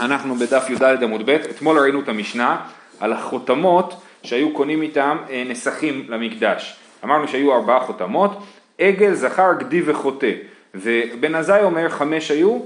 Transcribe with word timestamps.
אנחנו 0.00 0.34
בדף 0.34 0.70
י"ד 0.70 1.02
עמוד 1.02 1.22
ב', 1.26 1.30
אתמול 1.30 1.78
ראינו 1.78 2.00
את 2.00 2.08
המשנה 2.08 2.56
על 3.00 3.12
החותמות 3.12 4.02
שהיו 4.22 4.54
קונים 4.54 4.82
איתם 4.82 5.16
אה, 5.30 5.44
נסכים 5.46 6.04
למקדש. 6.08 6.76
אמרנו 7.04 7.28
שהיו 7.28 7.54
ארבעה 7.54 7.80
חותמות, 7.80 8.42
עגל, 8.78 9.14
זכר, 9.14 9.52
גדי 9.58 9.82
וחוטא. 9.84 10.32
ובן 10.74 11.34
עזאי 11.34 11.62
אומר 11.62 11.88
חמש 11.88 12.30
היו, 12.30 12.58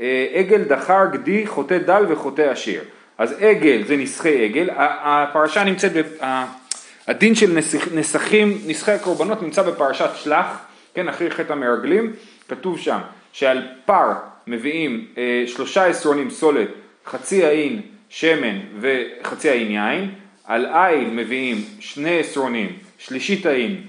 אה, 0.00 0.26
עגל, 0.34 0.62
דחר, 0.62 1.04
גדי, 1.12 1.46
חוטא 1.46 1.78
דל 1.78 2.04
וחוטא 2.08 2.42
עשיר. 2.42 2.82
אז 3.18 3.34
עגל 3.40 3.82
זה 3.86 3.96
נסחי 3.96 4.44
עגל, 4.44 4.68
הפרשה 4.76 5.64
נמצאת, 5.64 5.92
הדין 7.06 7.34
של 7.34 7.58
נסכים, 7.94 8.58
נסחי 8.66 8.92
הקורבנות 8.92 9.42
נמצא 9.42 9.62
בפרשת 9.62 10.10
שלח, 10.14 10.46
כן, 10.94 11.08
אחרי 11.08 11.30
חטא 11.30 11.52
המרגלים, 11.52 12.12
כתוב 12.48 12.78
שם 12.78 12.98
שעל 13.32 13.62
פר 13.86 14.12
מביאים 14.48 15.06
אה, 15.18 15.44
שלושה 15.46 15.86
עשרונים 15.86 16.30
סולת, 16.30 16.68
חצי 17.06 17.44
האין 17.44 17.82
שמן 18.08 18.58
וחצי 18.80 19.50
האין 19.50 19.70
יין, 19.70 20.10
על 20.44 20.66
עין 20.66 21.16
מביאים 21.16 21.64
שני 21.80 22.18
עשרונים, 22.18 22.78
שלישית 22.98 23.46
האין 23.46 23.82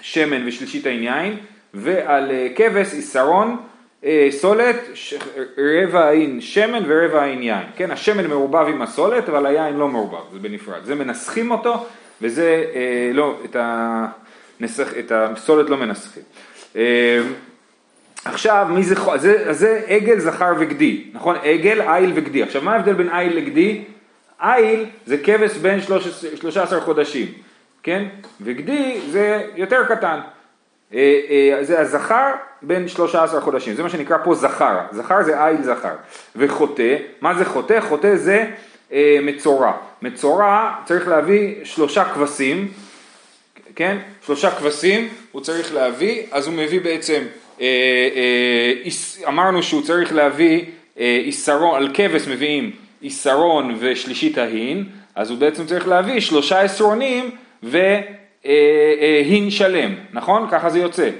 שמן 0.00 0.48
ושלישית 0.48 0.86
האין 0.86 1.02
יין, 1.02 1.36
ועל 1.74 2.30
אה, 2.30 2.48
כבש 2.56 2.94
עשרון 2.98 3.56
אה, 4.04 4.28
סולת, 4.30 4.76
ש... 4.94 5.14
רבע 5.58 6.04
האין 6.04 6.40
שמן 6.40 6.82
ורבע 6.86 7.22
האין 7.22 7.42
יין. 7.42 7.66
כן, 7.76 7.90
השמן 7.90 8.26
מעורבב 8.26 8.66
עם 8.68 8.82
הסולת, 8.82 9.28
אבל 9.28 9.46
היין 9.46 9.76
לא 9.76 9.88
מעורבב, 9.88 10.32
זה 10.32 10.38
בנפרד. 10.38 10.84
זה 10.84 10.94
מנסחים 10.94 11.50
אותו, 11.50 11.86
וזה 12.22 12.64
אה, 12.74 13.10
לא, 13.14 13.38
את, 13.44 13.56
הנסח, 14.60 14.92
את 14.98 15.12
הסולת 15.14 15.70
לא 15.70 15.76
מנסחים. 15.76 16.22
אה, 16.76 17.20
עכשיו, 18.24 18.66
מי 18.70 18.82
זה, 18.82 18.94
זה, 19.16 19.52
זה 19.52 19.82
עגל, 19.86 20.18
זכר 20.18 20.52
וגדי, 20.58 21.04
נכון? 21.12 21.36
עגל, 21.42 21.80
איל 21.80 22.12
וגדי. 22.14 22.42
עכשיו, 22.42 22.62
מה 22.62 22.72
ההבדל 22.72 22.92
בין 22.92 23.08
איל 23.08 23.36
לגדי? 23.36 23.84
איל 24.42 24.86
זה 25.06 25.18
כבש 25.18 25.56
בין 25.56 25.80
13 26.34 26.80
חודשים, 26.80 27.26
כן? 27.82 28.04
וגדי 28.40 29.00
זה 29.10 29.42
יותר 29.56 29.84
קטן. 29.84 30.20
אה, 30.94 31.20
אה, 31.30 31.64
זה 31.64 31.80
הזכר 31.80 32.30
בין 32.62 32.88
13 32.88 33.40
חודשים, 33.40 33.74
זה 33.74 33.82
מה 33.82 33.90
שנקרא 33.90 34.16
פה 34.24 34.34
זכר, 34.34 34.78
זכר 34.90 35.22
זה 35.22 35.46
איל 35.46 35.62
זכר. 35.62 35.94
וחוטא, 36.36 36.96
מה 37.20 37.34
זה 37.34 37.44
חוטא? 37.44 37.80
חוטא 37.80 38.16
זה 38.16 38.46
אה, 38.92 39.18
מצורע. 39.22 39.72
מצורע 40.02 40.70
צריך 40.84 41.08
להביא 41.08 41.54
שלושה 41.64 42.04
כבשים, 42.04 42.68
כן? 43.76 43.98
שלושה 44.26 44.50
כבשים 44.50 45.08
הוא 45.32 45.42
צריך 45.42 45.74
להביא, 45.74 46.22
אז 46.32 46.46
הוא 46.46 46.54
מביא 46.54 46.80
בעצם 46.80 47.22
אמרנו 49.28 49.62
שהוא 49.62 49.82
צריך 49.82 50.14
להביא 50.14 50.64
איסרון, 50.96 51.76
על 51.76 51.88
כבש 51.94 52.28
מביאים 52.28 52.70
איסרון 53.02 53.76
ושלישית 53.78 54.38
ההין, 54.38 54.84
אז 55.14 55.30
הוא 55.30 55.38
בעצם 55.38 55.66
צריך 55.66 55.88
להביא 55.88 56.20
שלושה 56.20 56.60
עשרונים 56.60 57.30
והין 57.62 59.50
שלם, 59.50 59.94
נכון? 60.12 60.46
ככה 60.50 60.70
זה 60.70 60.78
יוצא. 60.78 61.10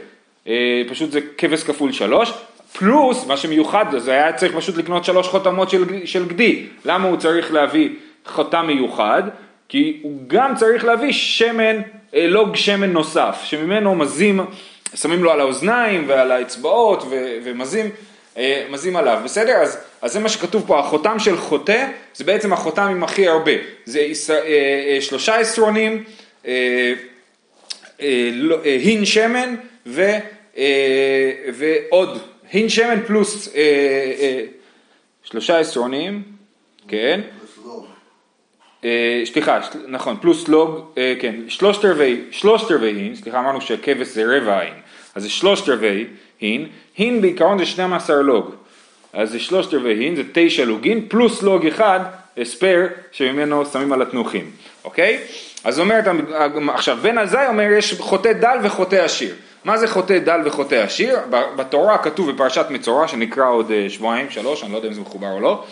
פשוט 0.89 1.11
זה 1.11 1.21
כבש 1.39 1.63
כפול 1.63 1.93
שלוש, 1.93 2.33
פלוס 2.79 3.27
מה 3.27 3.37
שמיוחד, 3.37 3.85
זה 3.99 4.13
היה 4.13 4.33
צריך 4.33 4.57
פשוט 4.57 4.77
לקנות 4.77 5.05
שלוש 5.05 5.29
חותמות 5.29 5.71
של, 5.71 5.85
של 6.07 6.29
גדי. 6.29 6.63
למה 6.85 7.09
הוא 7.09 7.17
צריך 7.17 7.53
להביא 7.53 7.89
חותם 8.27 8.67
מיוחד? 8.67 9.23
כי 9.69 9.99
הוא 10.03 10.21
גם 10.27 10.55
צריך 10.57 10.85
להביא 10.85 11.13
שמן, 11.13 11.77
לוג 12.13 12.57
שמן 12.57 12.93
נוסף, 12.93 13.41
שממנו 13.45 13.95
מזים 13.95 14.41
שמים 14.95 15.25
לו 15.25 15.33
על 15.33 15.41
האוזניים 15.41 16.05
ועל 16.09 16.33
האצבעות 16.33 17.05
ומזים 17.45 17.91
אה, 18.37 18.67
מזים 18.71 18.97
עליו, 18.97 19.21
בסדר? 19.25 19.57
אז, 19.57 19.79
אז 20.03 20.13
זה 20.13 20.21
מה 20.21 20.29
שכתוב 20.29 20.65
פה, 20.67 20.79
החותם 20.79 21.19
של 21.19 21.37
חוטא 21.37 21.87
זה 22.15 22.25
בעצם 22.25 22.53
החותם 22.53 22.83
עם 22.83 23.05
הכי 23.05 23.29
הרבה, 23.29 23.53
זה 23.85 24.01
אה, 24.31 24.35
אה, 24.95 24.99
שלושה 25.01 25.37
עשרונים, 25.37 26.05
לא, 28.33 28.57
הין 28.65 29.05
שמן 29.05 29.55
ו, 29.87 30.11
ועוד, 31.55 32.19
הין 32.53 32.69
שמן 32.69 33.01
פלוס 33.07 33.49
שלושה 35.23 35.59
עשרונים, 35.59 36.23
כן, 36.89 37.21
סליחה, 39.25 39.61
נכון, 39.89 40.17
פלוס 40.21 40.49
לוג, 40.49 40.81
כן, 41.21 41.35
שלושת 41.49 41.85
רבעי, 41.85 42.21
שלושת 42.31 42.71
רבעי 42.71 42.93
הין, 42.93 43.17
סליחה, 43.17 43.39
אמרנו 43.39 43.61
שהכבש 43.61 44.07
זה 44.07 44.25
רבע 44.27 44.59
הין, 44.59 44.75
אז 45.15 45.23
זה 45.23 45.31
שלושת 45.31 45.69
רבעי 45.69 46.05
הין, 46.41 46.67
הין 46.97 47.21
בעיקרון 47.21 47.59
זה 47.59 47.67
12 47.67 48.23
לוג, 48.23 48.55
אז 49.13 49.31
זה 49.31 49.39
שלושת 49.41 49.75
רבעי 49.75 49.95
הין, 49.95 50.17
זה 50.17 50.23
תשע 50.33 50.65
לוגין, 50.65 51.07
פלוס 51.09 51.43
לוג 51.43 51.67
אחד, 51.67 52.01
הספר, 52.39 52.87
שממנו 53.13 53.67
שמים 53.67 53.93
על 53.93 54.03
התנוחים, 54.03 54.51
אוקיי? 54.85 55.19
אז 55.65 55.81
אומרת, 55.81 56.05
עכשיו 56.69 56.99
בן 57.03 57.19
עזאי 57.19 57.47
אומר 57.47 57.65
יש 57.79 57.95
חוטא 57.95 58.33
דל 58.33 58.59
וחוטא 58.63 58.97
עשיר. 58.97 59.35
מה 59.65 59.79
זה 59.79 59.89
חוטא 59.89 60.19
דל 60.19 60.41
וחוטא 60.45 60.75
עשיר? 60.75 61.19
בתורה 61.57 61.99
כתוב 61.99 62.31
בפרשת 62.31 62.67
מצורע 62.71 63.09
שנקרא 63.09 63.49
עוד 63.49 63.71
אה, 63.71 63.87
שבועיים, 63.89 64.31
שלוש, 64.31 64.65
אני 64.65 64.73
לא 64.73 64.77
יודע 64.77 64.89
אם 64.89 64.93
זה 64.93 65.01
מחובר 65.01 65.33
או 65.33 65.41
לא. 65.41 65.65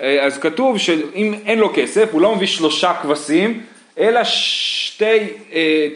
אה, 0.00 0.18
אה, 0.18 0.24
אז 0.24 0.38
כתוב 0.38 0.78
שאם 0.78 1.34
אין 1.46 1.58
לו 1.58 1.72
כסף, 1.74 2.08
הוא 2.12 2.20
לא 2.20 2.34
מביא 2.34 2.46
שלושה 2.46 2.94
כבשים, 3.02 3.60
אלא 3.98 4.20
שתי 4.24 5.18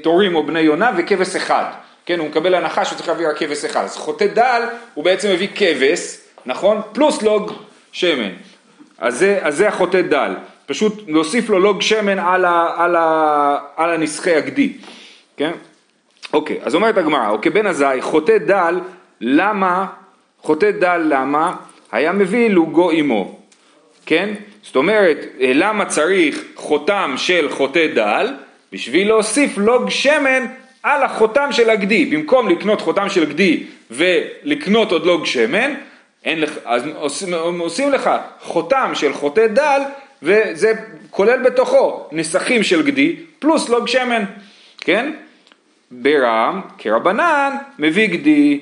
תורים 0.02 0.34
או 0.34 0.46
בני 0.46 0.60
יונה 0.60 0.90
וכבש 0.96 1.36
אחד. 1.36 1.64
כן, 2.06 2.18
הוא 2.18 2.28
מקבל 2.28 2.54
הנחה 2.54 2.84
שהוא 2.84 2.96
צריך 2.96 3.08
להביא 3.08 3.28
רק 3.28 3.38
כבש 3.38 3.64
אחד. 3.64 3.84
אז 3.84 3.96
חוטא 3.96 4.26
דל 4.26 4.62
הוא 4.94 5.04
בעצם 5.04 5.30
מביא 5.30 5.48
כבש, 5.54 6.18
נכון? 6.46 6.80
פלוס 6.92 7.22
לוג 7.22 7.52
שמן. 7.92 8.30
אז 8.98 9.18
זה, 9.18 9.38
אז 9.42 9.56
זה 9.56 9.68
החוטא 9.68 10.00
דל. 10.00 10.34
פשוט 10.66 11.04
להוסיף 11.08 11.50
לו 11.50 11.58
לוג 11.58 11.82
שמן 11.82 12.18
על, 12.18 12.44
ה, 12.44 12.74
על, 12.76 12.96
ה, 12.96 13.58
על 13.76 13.90
הנסחי 13.90 14.34
הגדי, 14.34 14.72
כן? 15.36 15.52
אוקיי, 16.32 16.58
אז 16.62 16.74
אומרת 16.74 16.98
הגמרא, 16.98 17.28
אוקיי, 17.28 17.50
בן 17.52 17.66
עזאי, 17.66 18.02
חוטא 18.02 18.38
דל, 18.38 18.80
למה, 19.20 19.86
חוטא 20.40 20.70
דל 20.70 21.02
למה? 21.04 21.54
היה 21.92 22.12
מביא 22.12 22.50
לוגו 22.50 22.90
עמו, 22.90 23.38
כן? 24.06 24.34
זאת 24.62 24.76
אומרת, 24.76 25.26
למה 25.40 25.84
צריך 25.84 26.42
חותם 26.54 27.14
של 27.16 27.48
חוטא 27.50 27.86
דל? 27.94 28.34
בשביל 28.72 29.08
להוסיף 29.08 29.58
לוג 29.58 29.90
שמן 29.90 30.46
על 30.82 31.02
החותם 31.02 31.48
של 31.52 31.70
הגדי, 31.70 32.06
במקום 32.06 32.48
לקנות 32.48 32.80
חותם 32.80 33.08
של 33.08 33.24
גדי 33.24 33.62
ולקנות 33.90 34.92
עוד 34.92 35.06
לוג 35.06 35.26
שמן, 35.26 35.74
אין 36.24 36.40
לך, 36.40 36.58
אז 36.64 36.82
עושים, 36.94 37.34
עושים 37.34 37.90
לך 37.90 38.10
חותם 38.40 38.90
של 38.94 39.12
חוטא 39.12 39.46
דל 39.46 39.80
וזה 40.22 40.72
כולל 41.10 41.42
בתוכו 41.42 42.06
נסכים 42.12 42.62
של 42.62 42.82
גדי 42.86 43.16
פלוס 43.38 43.68
לוג 43.68 43.88
שמן, 43.88 44.24
כן? 44.78 45.12
ברם 45.90 46.60
כרבנן 46.78 47.56
מביא 47.78 48.06
גדי 48.06 48.60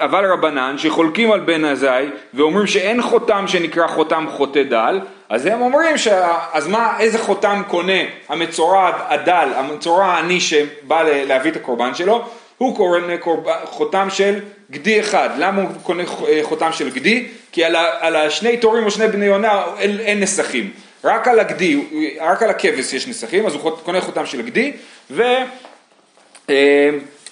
אבל 0.00 0.32
רבנן 0.32 0.78
שחולקים 0.78 1.32
על 1.32 1.40
בן 1.40 1.64
עזאי 1.64 2.06
ואומרים 2.34 2.66
שאין 2.66 3.02
חותם 3.02 3.44
שנקרא 3.48 3.86
חותם 3.86 4.26
חוטא 4.30 4.62
דל, 4.62 5.00
אז 5.28 5.46
הם 5.46 5.60
אומרים, 5.60 5.98
ש... 5.98 6.08
אז 6.52 6.68
מה, 6.68 6.96
איזה 7.00 7.18
חותם 7.18 7.62
קונה 7.68 8.02
המצורע 8.28 8.90
הדל, 9.08 9.48
המצורע 9.56 10.04
העני 10.04 10.40
שבא 10.40 11.02
להביא 11.02 11.50
את 11.50 11.56
הקורבן 11.56 11.94
שלו? 11.94 12.24
הוא 12.58 12.76
קונה 12.76 13.18
קורבן, 13.18 13.52
חותם 13.64 14.06
של 14.10 14.38
גדי 14.70 15.00
אחד. 15.00 15.30
למה 15.38 15.62
הוא 15.62 15.68
קונה 15.82 16.02
חותם 16.42 16.72
של 16.72 16.90
גדי? 16.90 17.28
כי 17.52 17.64
על, 17.64 17.76
ה... 17.76 17.86
על 18.00 18.16
השני 18.16 18.56
תורים 18.56 18.84
או 18.84 18.90
שני 18.90 19.08
בני 19.08 19.24
יונה 19.24 19.62
אין, 19.78 20.00
אין 20.00 20.20
נסכים. 20.20 20.70
רק 21.04 21.28
על 21.28 21.40
הגדי, 21.40 21.84
רק 22.20 22.42
על 22.42 22.50
הכבש 22.50 22.92
יש 22.92 23.08
נסכים, 23.08 23.46
אז 23.46 23.54
הוא 23.54 23.70
קונה 23.70 24.00
חותם 24.00 24.26
של 24.26 24.42
גדי, 24.42 24.72
ו... 25.10 25.22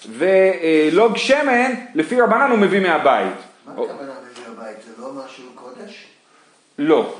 אה, 0.07 0.89
ולוג 0.91 1.17
שמן, 1.17 1.73
לפי 1.95 2.21
רבנן 2.21 2.51
הוא 2.51 2.59
מביא 2.59 2.81
מהבית. 2.81 3.33
מה 3.67 3.73
הכוונה 3.73 4.13
מביא 4.31 4.43
מהבית? 4.49 4.77
זה 4.83 5.03
לא 5.03 5.09
משהו 5.25 5.45
קודש? 5.55 6.07
לא. 6.79 7.15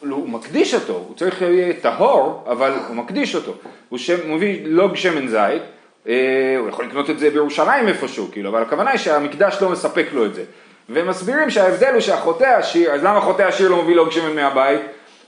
הוא 0.00 0.28
מקדיש 0.28 0.74
אותו, 0.74 0.92
הוא 0.92 1.16
צריך 1.16 1.42
להיות 1.42 1.76
טהור, 1.76 2.44
אבל 2.46 2.72
הוא 2.88 2.96
מקדיש 2.96 3.34
אותו. 3.34 3.54
הוא 3.88 3.98
מביא 4.26 4.60
לוג 4.64 4.96
שמן 4.96 5.28
זית, 5.28 5.62
אה, 6.08 6.56
הוא 6.58 6.68
יכול 6.68 6.84
לקנות 6.84 7.10
את 7.10 7.18
זה 7.18 7.30
בירושלים 7.30 7.88
איפשהו, 7.88 8.28
כאילו, 8.32 8.50
אבל 8.50 8.62
הכוונה 8.62 8.90
היא 8.90 8.98
שהמקדש 8.98 9.58
לא 9.62 9.68
מספק 9.68 10.06
לו 10.12 10.26
את 10.26 10.34
זה. 10.34 10.44
והם 10.88 11.08
מסבירים 11.08 11.50
שההבדל 11.50 11.92
הוא 11.92 12.00
שהחוטא 12.00 12.44
עשיר, 12.58 12.92
אז 12.92 13.04
למה 13.04 13.20
חוטא 13.20 13.42
עשיר 13.42 13.68
לא 13.68 13.82
מביא 13.82 13.96
לוג 13.96 14.10
שמן 14.10 14.34
מהבית? 14.34 14.80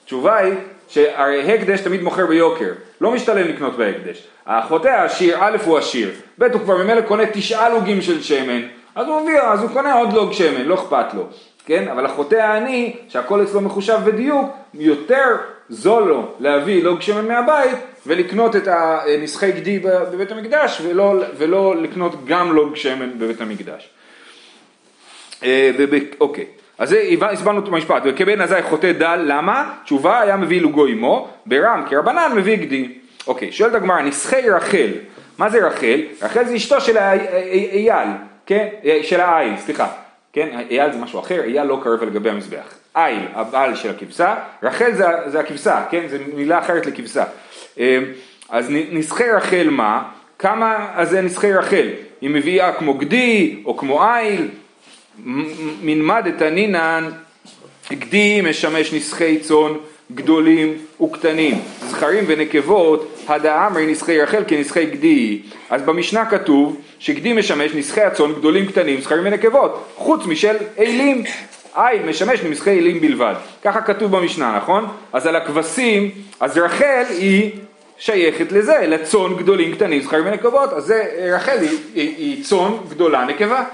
התשובה 0.03 0.37
היא 0.37 0.55
שהרי 0.89 1.55
הקדש 1.55 1.81
תמיד 1.81 2.03
מוכר 2.03 2.27
ביוקר, 2.27 2.73
לא 3.01 3.11
משתלם 3.11 3.49
לקנות 3.49 3.77
בהקדש. 3.77 4.27
החוטא 4.47 4.89
העשיר, 4.89 5.37
א' 5.41 5.57
הוא 5.65 5.79
עשיר, 5.79 6.11
ב' 6.39 6.43
הוא 6.43 6.61
כבר 6.61 6.77
ממילא 6.77 7.01
קונה 7.01 7.23
תשעה 7.33 7.69
לוגים 7.69 8.03
של 8.03 8.23
שמן, 8.23 8.61
אז 8.95 9.07
הוא 9.07 9.21
מביא, 9.21 9.41
אז 9.41 9.63
הוא 9.63 9.71
קונה 9.71 9.95
עוד 9.95 10.13
לוג 10.13 10.33
שמן, 10.33 10.65
לא 10.65 10.75
אכפת 10.75 11.15
לו, 11.15 11.27
כן? 11.67 11.89
אבל 11.89 12.07
החוטא 12.07 12.35
העני, 12.35 12.97
שהכל 13.09 13.43
אצלו 13.43 13.61
מחושב 13.61 13.99
בדיוק, 14.05 14.51
יותר 14.75 15.37
זול 15.69 16.09
לו 16.09 16.29
להביא 16.41 16.85
לוג 16.85 17.01
שמן 17.01 17.29
מהבית 17.29 17.77
ולקנות 18.07 18.57
את 18.57 18.69
הנסחי 18.69 19.53
גדי 19.53 19.79
בבית 19.79 20.33
המקדש 20.33 20.81
ולא, 20.85 21.15
ולא 21.37 21.77
לקנות 21.77 22.25
גם 22.25 22.53
לוג 22.53 22.77
שמן 22.77 23.19
בבית 23.19 23.41
המקדש. 23.41 23.91
אה, 25.43 25.71
אוקיי. 26.21 26.47
אז 26.79 26.89
זה 26.89 27.03
הסברנו 27.33 27.61
את 27.61 27.69
המשפט, 27.69 28.03
וכבן 28.05 28.41
עזאי 28.41 28.63
חוטא 28.63 28.93
דל, 28.93 29.21
למה? 29.27 29.75
תשובה 29.85 30.21
היה 30.21 30.37
מביא 30.37 30.61
לוגו 30.61 30.87
עמו, 30.87 31.29
ברם 31.47 31.85
כרבנן 31.89 32.33
מביא 32.37 32.57
גדי. 32.57 32.89
אוקיי, 33.27 33.53
שואלת 33.53 33.75
הגמרא, 33.75 34.03
נסחי 34.03 34.51
רחל, 34.51 34.91
מה 35.39 35.51
זה 35.51 35.67
רחל? 35.67 36.01
רחל 36.23 36.45
זה 36.45 36.57
אשתו 36.57 36.81
של 36.81 36.97
אייל, 37.73 38.09
כן? 38.47 38.69
של 39.03 39.21
האיל, 39.21 39.57
סליחה. 39.57 39.87
כן? 40.33 40.49
אייל 40.71 40.93
זה 40.93 40.99
משהו 40.99 41.21
אחר, 41.21 41.43
אייל 41.45 41.63
לא 41.63 41.81
קרב 41.83 42.03
על 42.03 42.11
גבי 42.11 42.31
המזבח. 42.31 42.75
איל, 42.97 43.23
הבעל 43.35 43.75
של 43.75 43.91
הכבשה, 43.91 44.35
רחל 44.63 44.93
זה, 44.93 45.07
זה 45.27 45.41
הכבשה, 45.41 45.85
כן? 45.91 46.05
זה 46.09 46.19
מילה 46.35 46.59
אחרת 46.59 46.87
לכבשה. 46.87 47.25
אמ, 47.79 48.05
אז 48.49 48.67
נסחי 48.71 49.31
רחל 49.31 49.69
מה? 49.71 50.03
כמה 50.39 50.87
אז 50.95 51.11
זה 51.11 51.21
נסחי 51.21 51.53
רחל? 51.53 51.89
היא 52.21 52.31
מביאה 52.31 52.73
כמו 52.73 52.95
גדי 52.95 53.63
או 53.65 53.77
כמו 53.77 54.05
איל, 54.05 54.49
מנמד 55.83 56.27
את 56.37 56.43
הנינן, 56.43 57.11
גדי 57.93 58.41
משמש 58.41 58.93
נסחי 58.93 59.39
צאן 59.39 59.73
גדולים 60.15 60.75
וקטנים, 61.03 61.61
זכרים 61.89 62.25
ונקבות, 62.27 63.25
הדאמרי 63.29 63.87
נסחי 63.87 64.21
רחל 64.21 64.43
כנסחי 64.49 64.87
גדי. 64.87 65.43
אז 65.71 65.83
במשנה 65.83 66.27
כתוב 66.27 66.81
שגדי 66.99 67.33
משמש 67.33 67.75
נסחי 67.75 68.01
הצאן 68.01 68.33
גדולים 68.33 68.67
קטנים, 68.67 69.01
זכרים 69.01 69.23
ונקבות, 69.27 69.85
חוץ 69.97 70.27
משל 70.27 70.57
אילים. 70.79 71.25
איל 71.77 72.03
משמש 72.03 72.41
לנסחי 72.41 72.71
אילים 72.71 73.01
בלבד. 73.01 73.35
ככה 73.65 73.81
כתוב 73.81 74.17
במשנה, 74.17 74.57
נכון? 74.57 74.87
אז 75.13 75.27
על 75.27 75.37
הכבשים, 75.37 76.11
אז 76.41 76.59
רחל 76.59 77.05
היא 77.09 77.51
שייכת 77.99 78.53
לזה, 78.53 78.79
לצאן 78.87 79.35
גדולים 79.39 79.75
קטנים, 79.75 80.03
זכרים 80.03 80.27
ונקבות, 80.27 80.73
אז 80.73 80.85
זה, 80.85 81.05
רחל 81.35 81.59
היא, 81.61 81.79
היא, 81.95 82.15
היא 82.17 82.45
צאן 82.45 82.71
גדולה 82.89 83.25
נקבה. 83.25 83.65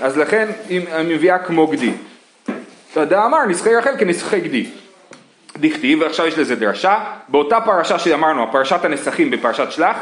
אז 0.00 0.18
לכן 0.18 0.48
היא 0.68 0.80
מביאה 1.04 1.38
כמו 1.38 1.66
גדי. 1.66 1.92
תדע 2.94 3.24
אמר 3.24 3.44
נסחי 3.44 3.74
רחל 3.74 3.96
כנסחי 3.98 4.40
גדי. 4.40 4.66
דכתיב, 5.56 6.00
ועכשיו 6.00 6.26
יש 6.26 6.38
לזה 6.38 6.54
דרשה, 6.54 6.98
באותה 7.28 7.60
פרשה 7.60 7.98
שאמרנו, 7.98 8.52
פרשת 8.52 8.84
הנסחים 8.84 9.30
בפרשת 9.30 9.72
שלח, 9.72 9.96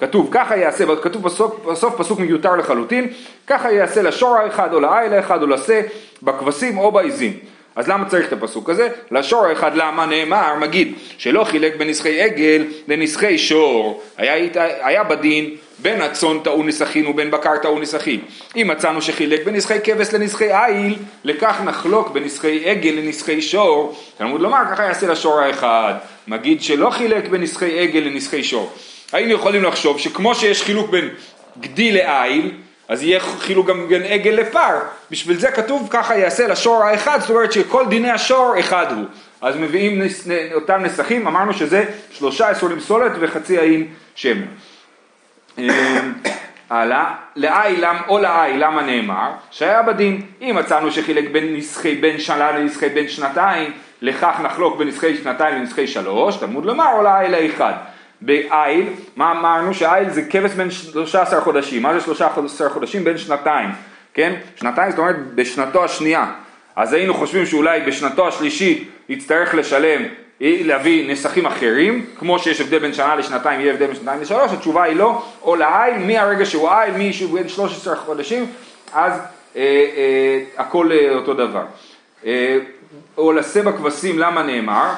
כתוב 0.00 0.28
ככה 0.30 0.56
יעשה, 0.56 0.84
כתוב 1.02 1.22
בסוף, 1.22 1.66
בסוף 1.66 1.94
פסוק 1.98 2.20
מיותר 2.20 2.56
לחלוטין, 2.56 3.08
ככה 3.46 3.72
יעשה 3.72 4.02
לשור 4.02 4.36
האחד 4.36 4.74
או 4.74 4.80
לאיל 4.80 5.12
האחד 5.12 5.42
או 5.42 5.46
לשה, 5.46 5.80
בכבשים 6.22 6.78
או 6.78 6.92
בעיזים. 6.92 7.32
אז 7.76 7.88
למה 7.88 8.08
צריך 8.08 8.28
את 8.28 8.32
הפסוק 8.32 8.70
הזה? 8.70 8.88
לשור 9.10 9.44
האחד 9.44 9.76
למה 9.76 10.06
נאמר, 10.06 10.54
מגיד, 10.60 10.94
שלא 11.18 11.44
חילק 11.44 11.76
בין 11.76 11.88
נסחי 11.88 12.20
עגל 12.20 12.64
לנסחי 12.88 13.38
שור, 13.38 14.02
היה, 14.16 14.34
היה 14.82 15.04
בדין 15.04 15.50
בין 15.82 16.00
הצאן 16.00 16.38
טעון 16.44 16.66
נסחין 16.66 17.06
ובין 17.06 17.30
בקר 17.30 17.56
טעון 17.62 17.82
נסחין. 17.82 18.20
אם 18.56 18.68
מצאנו 18.68 19.02
שחילק 19.02 19.44
בין 19.44 19.54
נסחי 19.54 19.78
כבש 19.84 20.14
לנסחי 20.14 20.54
איל, 20.54 20.96
לכך 21.24 21.60
נחלוק 21.64 22.10
בין 22.10 22.24
נסחי 22.24 22.70
עגל 22.70 22.90
לנסחי 22.90 23.42
שור. 23.42 23.98
תלמוד 24.18 24.40
לומר, 24.40 24.62
ככה 24.72 24.82
יעשה 24.82 25.06
לשור 25.06 25.40
האחד. 25.40 25.94
מגיד 26.28 26.62
שלא 26.62 26.90
חילק 26.90 27.28
בין 27.28 27.42
נסחי 27.42 27.80
עגל 27.80 28.00
לנסחי 28.00 28.44
שור. 28.44 28.72
היינו 29.12 29.32
יכולים 29.32 29.62
לחשוב 29.62 29.98
שכמו 29.98 30.34
שיש 30.34 30.62
חילוק 30.62 30.90
בין 30.90 31.08
גדי 31.60 31.92
לאיל, 31.92 32.52
אז 32.88 33.02
יהיה 33.02 33.20
חילוק 33.20 33.66
גם 33.66 33.88
בין 33.88 34.02
עגל 34.02 34.30
לפר. 34.30 34.78
בשביל 35.10 35.38
זה 35.38 35.50
כתוב 35.50 35.88
ככה 35.90 36.18
יעשה 36.18 36.46
לשור 36.46 36.84
האחד, 36.84 37.20
זאת 37.20 37.30
אומרת 37.30 37.52
שכל 37.52 37.84
דיני 37.88 38.10
השור 38.10 38.54
אחד 38.60 38.86
הוא. 38.92 39.04
אז 39.40 39.56
מביאים 39.56 40.02
נס, 40.02 40.28
אותם 40.54 40.82
נסחים, 40.82 41.26
אמרנו 41.26 41.54
שזה 41.54 41.84
שלושה 42.12 42.48
עשורים 42.48 42.80
סולת 42.80 43.12
וחצי 43.20 43.58
האין 43.58 43.86
שמן. 44.14 44.46
אמ, 45.58 46.12
הלאה, 46.70 47.14
לאי 47.36 47.76
למ 47.76 47.96
או 48.08 48.18
לאי 48.18 48.58
למה 48.58 48.82
נאמר? 48.82 49.30
שהיה 49.50 49.82
בדין. 49.82 50.20
אם 50.40 50.56
מצאנו 50.58 50.92
שחילק 50.92 51.30
בין 51.32 51.56
נסחי 51.56 51.94
בין 51.94 52.18
שנה 52.18 52.52
לנסחי 52.52 52.88
בין 52.88 53.08
שנתיים, 53.08 53.72
לכך 54.02 54.40
נחלוק 54.42 54.78
בין 54.78 54.88
נסחי 54.88 55.16
שנתיים 55.16 55.54
לנסחי 55.54 55.86
שלוש, 55.86 56.36
תלמוד 56.36 56.64
לומר 56.64 56.88
או 56.92 57.02
לאי 57.02 57.28
לאחד. 57.28 57.72
באיל, 58.20 58.86
מה 59.16 59.32
אמרנו? 59.32 59.74
שאיל 59.74 60.10
זה 60.10 60.22
כבש 60.22 60.52
בין 60.52 60.70
13 60.70 61.40
חודשים. 61.40 61.82
מה 61.82 61.94
זה 61.94 62.00
13 62.00 62.70
חודשים? 62.70 63.04
בין 63.04 63.18
שנתיים, 63.18 63.70
כן? 64.14 64.34
שנתיים 64.56 64.90
זאת 64.90 64.98
אומרת 64.98 65.16
בשנתו 65.34 65.84
השנייה. 65.84 66.26
אז 66.76 66.92
היינו 66.92 67.14
חושבים 67.14 67.46
שאולי 67.46 67.80
בשנתו 67.80 68.28
השלישית 68.28 68.90
יצטרך 69.08 69.54
לשלם, 69.54 70.02
להביא 70.42 71.12
נסחים 71.12 71.46
אחרים, 71.46 72.06
כמו 72.18 72.38
שיש 72.38 72.60
הבדל 72.60 72.78
בין 72.78 72.94
שנה 72.94 73.16
לשנתיים, 73.16 73.60
יהיה 73.60 73.72
הבדל 73.72 73.86
בין 73.86 73.96
שנתיים 73.96 74.20
לשלוש, 74.20 74.52
התשובה 74.52 74.82
היא 74.82 74.96
לא, 74.96 75.22
או 75.42 75.56
לאיל, 75.56 75.98
מהרגע 75.98 76.46
שהוא 76.46 76.70
איל, 76.70 76.94
מי 76.96 77.12
שהוא 77.12 77.38
בין 77.38 77.48
13 77.48 77.96
חודשים, 77.96 78.46
אז 78.92 79.12
אה, 79.56 79.60
אה, 79.96 80.44
הכל 80.56 80.92
אה, 80.92 81.14
אותו 81.14 81.34
דבר. 81.34 81.64
אה, 82.26 82.58
או 83.16 83.32
לשא 83.32 83.62
בכבשים, 83.62 84.18
למה 84.18 84.42
נאמר? 84.42 84.90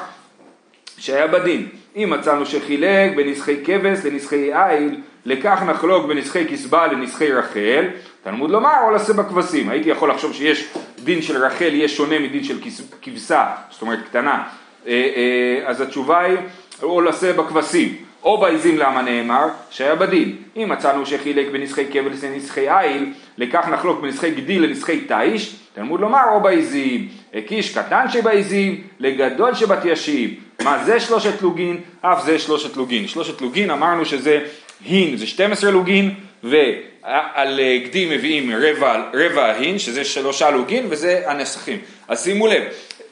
שהיה 0.97 1.27
בדין. 1.27 1.67
אם 1.95 2.13
מצאנו 2.17 2.45
שחילק 2.45 3.15
בנסחי 3.15 3.65
כבש 3.65 4.05
לנסחי 4.05 4.53
איל, 4.53 5.01
לכך 5.25 5.61
נחלוק 5.67 6.05
בנסחי 6.05 6.47
כסבה 6.47 6.87
לנסחי 6.87 7.31
רחל, 7.31 7.85
תלמוד 8.23 8.49
לומר 8.49 8.75
או 8.83 8.91
לשא 8.91 9.13
בכבשים. 9.13 9.69
הייתי 9.69 9.89
יכול 9.89 10.09
לחשוב 10.09 10.33
שיש 10.33 10.67
דין 11.03 11.21
של 11.21 11.45
רחל 11.45 11.73
יהיה 11.73 11.87
שונה 11.87 12.19
מדין 12.19 12.43
של 12.43 12.59
כבשה, 13.01 13.45
זאת 13.71 13.81
אומרת 13.81 13.99
קטנה. 14.09 14.43
אה, 14.87 14.91
אה, 15.15 15.69
אז 15.69 15.81
התשובה 15.81 16.19
היא 16.19 16.37
או 16.83 17.01
לשא 17.01 17.31
בכבשים. 17.31 17.95
או 18.25 18.37
בעיזים 18.37 18.77
למה 18.77 19.01
נאמר? 19.01 19.47
שהיה 19.69 19.95
בדין. 19.95 20.35
אם 20.57 20.69
מצאנו 20.69 21.05
שחילק 21.05 21.47
בנסחי 21.51 21.85
כבש 21.91 22.23
לנסחי 22.23 22.69
איל, 22.69 23.13
לכך 23.37 23.67
נחלוק 23.67 24.01
בנסחי 24.01 24.31
גדי 24.31 24.59
לנסחי 24.59 24.99
תיש, 24.99 25.55
תלמוד 25.73 25.99
לומר 25.99 26.23
או 26.31 26.41
בעיזים. 26.41 27.07
הקיש 27.33 27.77
קטן 27.77 28.05
שבעיזים 28.09 28.81
לגדול 28.99 29.53
שבתיישים. 29.53 30.35
מה 30.63 30.83
זה 30.85 30.99
שלושת 30.99 31.41
לוגין? 31.41 31.77
אף 32.01 32.25
זה 32.25 32.39
שלושת 32.39 32.77
לוגין. 32.77 33.07
שלושת 33.07 33.41
לוגין 33.41 33.71
אמרנו 33.71 34.05
שזה 34.05 34.39
הין, 34.85 35.17
זה 35.17 35.27
12 35.27 35.71
לוגין, 35.71 36.13
ועל 36.43 37.59
אה, 37.59 37.77
גדי 37.85 38.15
מביאים 38.15 38.51
רבע, 38.51 39.03
רבע 39.13 39.45
ההין, 39.45 39.79
שזה 39.79 40.05
שלושה 40.05 40.49
לוגין, 40.49 40.85
וזה 40.89 41.21
הנסחים. 41.25 41.77
אז 42.07 42.23
שימו 42.23 42.47
לב, 42.47 42.63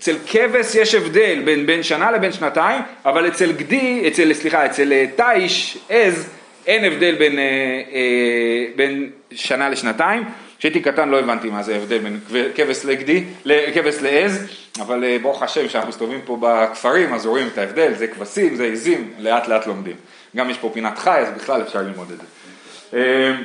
אצל 0.04 0.16
כבש 0.28 0.76
יש 0.76 0.96
הבדל 0.96 1.42
בין 1.46 1.66
בין 1.66 1.84
שנה 1.84 2.12
לבין 2.12 2.32
שנתיים, 2.32 2.82
אבל 3.06 3.28
אצל 3.28 3.52
גדי, 3.52 4.04
אצל, 4.08 4.34
סליחה, 4.34 4.66
אצל 4.66 4.94
אה, 4.94 5.06
תיש, 5.16 5.78
עז, 5.90 6.30
אין 6.68 6.86
הבדל 6.86 7.16
בין, 7.16 7.40
אה, 7.40 7.44
אה, 7.94 8.66
בין 8.76 9.10
שנה 9.32 9.70
לשנתיים. 9.70 10.24
כשהייתי 10.60 10.82
קטן 10.82 11.10
לא 11.10 11.20
הבנתי 11.20 11.50
מה 11.50 11.64
זה 11.64 11.74
ההבדל 11.74 11.98
בין 11.98 12.20
כבש 12.56 12.86
לגדי, 12.86 13.24
כבש 13.74 13.96
לעז, 14.02 14.48
אבל 14.80 15.04
אה, 15.04 15.18
ברוך 15.22 15.44
השם 15.44 15.70
שאנחנו 15.70 15.90
מסתובבים 15.90 16.22
פה 16.26 16.38
בכפרים 16.42 17.14
אז 17.14 17.26
רואים 17.26 17.48
את 17.54 17.58
ההבדל, 17.58 17.94
זה 17.94 18.08
כבשים, 18.08 18.56
זה 18.56 18.66
עזים, 18.66 19.14
לאט 19.20 19.48
לאט 19.48 19.68
לומדים. 19.68 19.96
גם 20.36 20.50
יש 20.50 20.58
פה 20.58 20.70
פינת 20.74 20.98
חי 20.98 21.20
אז 21.20 21.28
בכלל 21.38 21.62
אפשר 21.62 21.82
ללמוד 21.82 22.12
את 22.12 22.18
זה. 22.18 22.26
אה, 22.98 23.36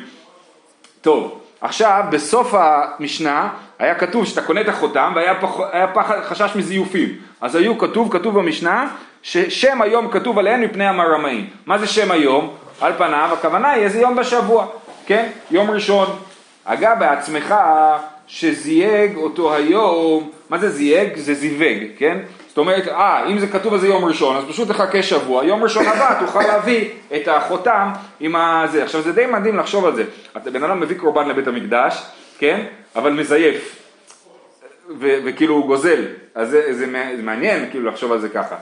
טוב, 1.00 1.40
עכשיו 1.60 2.04
בסוף 2.10 2.54
המשנה 2.54 3.48
היה 3.78 3.94
כתוב 3.94 4.24
שאתה 4.24 4.42
קונה 4.42 4.60
את 4.60 4.68
החותם 4.68 5.12
והיה 5.14 5.34
פח, 5.40 5.60
פחד, 5.94 6.20
חשש 6.24 6.56
מזיופים. 6.56 7.08
אז 7.40 7.56
היו 7.56 7.78
כתוב, 7.78 8.12
כתוב 8.12 8.38
במשנה, 8.38 8.88
ששם 9.22 9.82
היום 9.82 10.10
כתוב 10.10 10.38
עליהם 10.38 10.60
מפני 10.60 10.86
המרמאים. 10.86 11.46
מה 11.66 11.78
זה 11.78 11.86
שם 11.86 12.10
היום? 12.10 12.54
על 12.80 12.92
פניו 12.98 13.30
הכוונה 13.32 13.70
היא 13.70 13.84
איזה 13.84 14.00
יום 14.00 14.16
בשבוע, 14.16 14.66
כן? 15.06 15.28
יום 15.50 15.70
ראשון. 15.70 16.06
הגע 16.66 16.94
בעצמך 16.94 17.54
שזייג 18.26 19.16
אותו 19.16 19.54
היום, 19.54 20.30
מה 20.50 20.58
זה 20.58 20.70
זייג? 20.70 21.16
זה 21.16 21.34
זיווג, 21.34 21.82
כן? 21.98 22.18
זאת 22.58 22.66
אומרת, 22.66 22.88
אה, 22.88 23.26
אם 23.26 23.38
זה 23.38 23.46
כתוב 23.46 23.74
על 23.74 23.80
זה 23.80 23.88
יום 23.88 24.04
ראשון, 24.04 24.36
אז 24.36 24.44
פשוט 24.48 24.68
תחכה 24.68 25.02
שבוע, 25.02 25.44
יום 25.44 25.62
ראשון 25.62 25.86
הבא 25.86 26.20
תוכל 26.20 26.42
להביא 26.42 26.88
את 27.16 27.28
החותם 27.28 27.88
עם 28.20 28.36
הזה. 28.36 28.84
עכשיו 28.84 29.02
זה 29.02 29.12
די 29.12 29.26
מדהים 29.26 29.56
לחשוב 29.56 29.84
על 29.84 29.96
זה. 29.96 30.04
בן 30.52 30.64
אדם 30.64 30.80
מביא 30.80 30.96
קורבן 30.96 31.28
לבית 31.28 31.46
המקדש, 31.46 32.02
כן? 32.38 32.66
אבל 32.96 33.12
מזייף. 33.12 33.76
ו- 35.00 35.18
וכאילו 35.24 35.54
הוא 35.54 35.66
גוזל, 35.66 36.04
אז 36.34 36.50
זה, 36.50 36.74
זה, 36.74 36.86
זה 37.16 37.22
מעניין 37.22 37.70
כאילו 37.70 37.90
לחשוב 37.90 38.12
על 38.12 38.20
זה 38.20 38.28
ככה, 38.28 38.56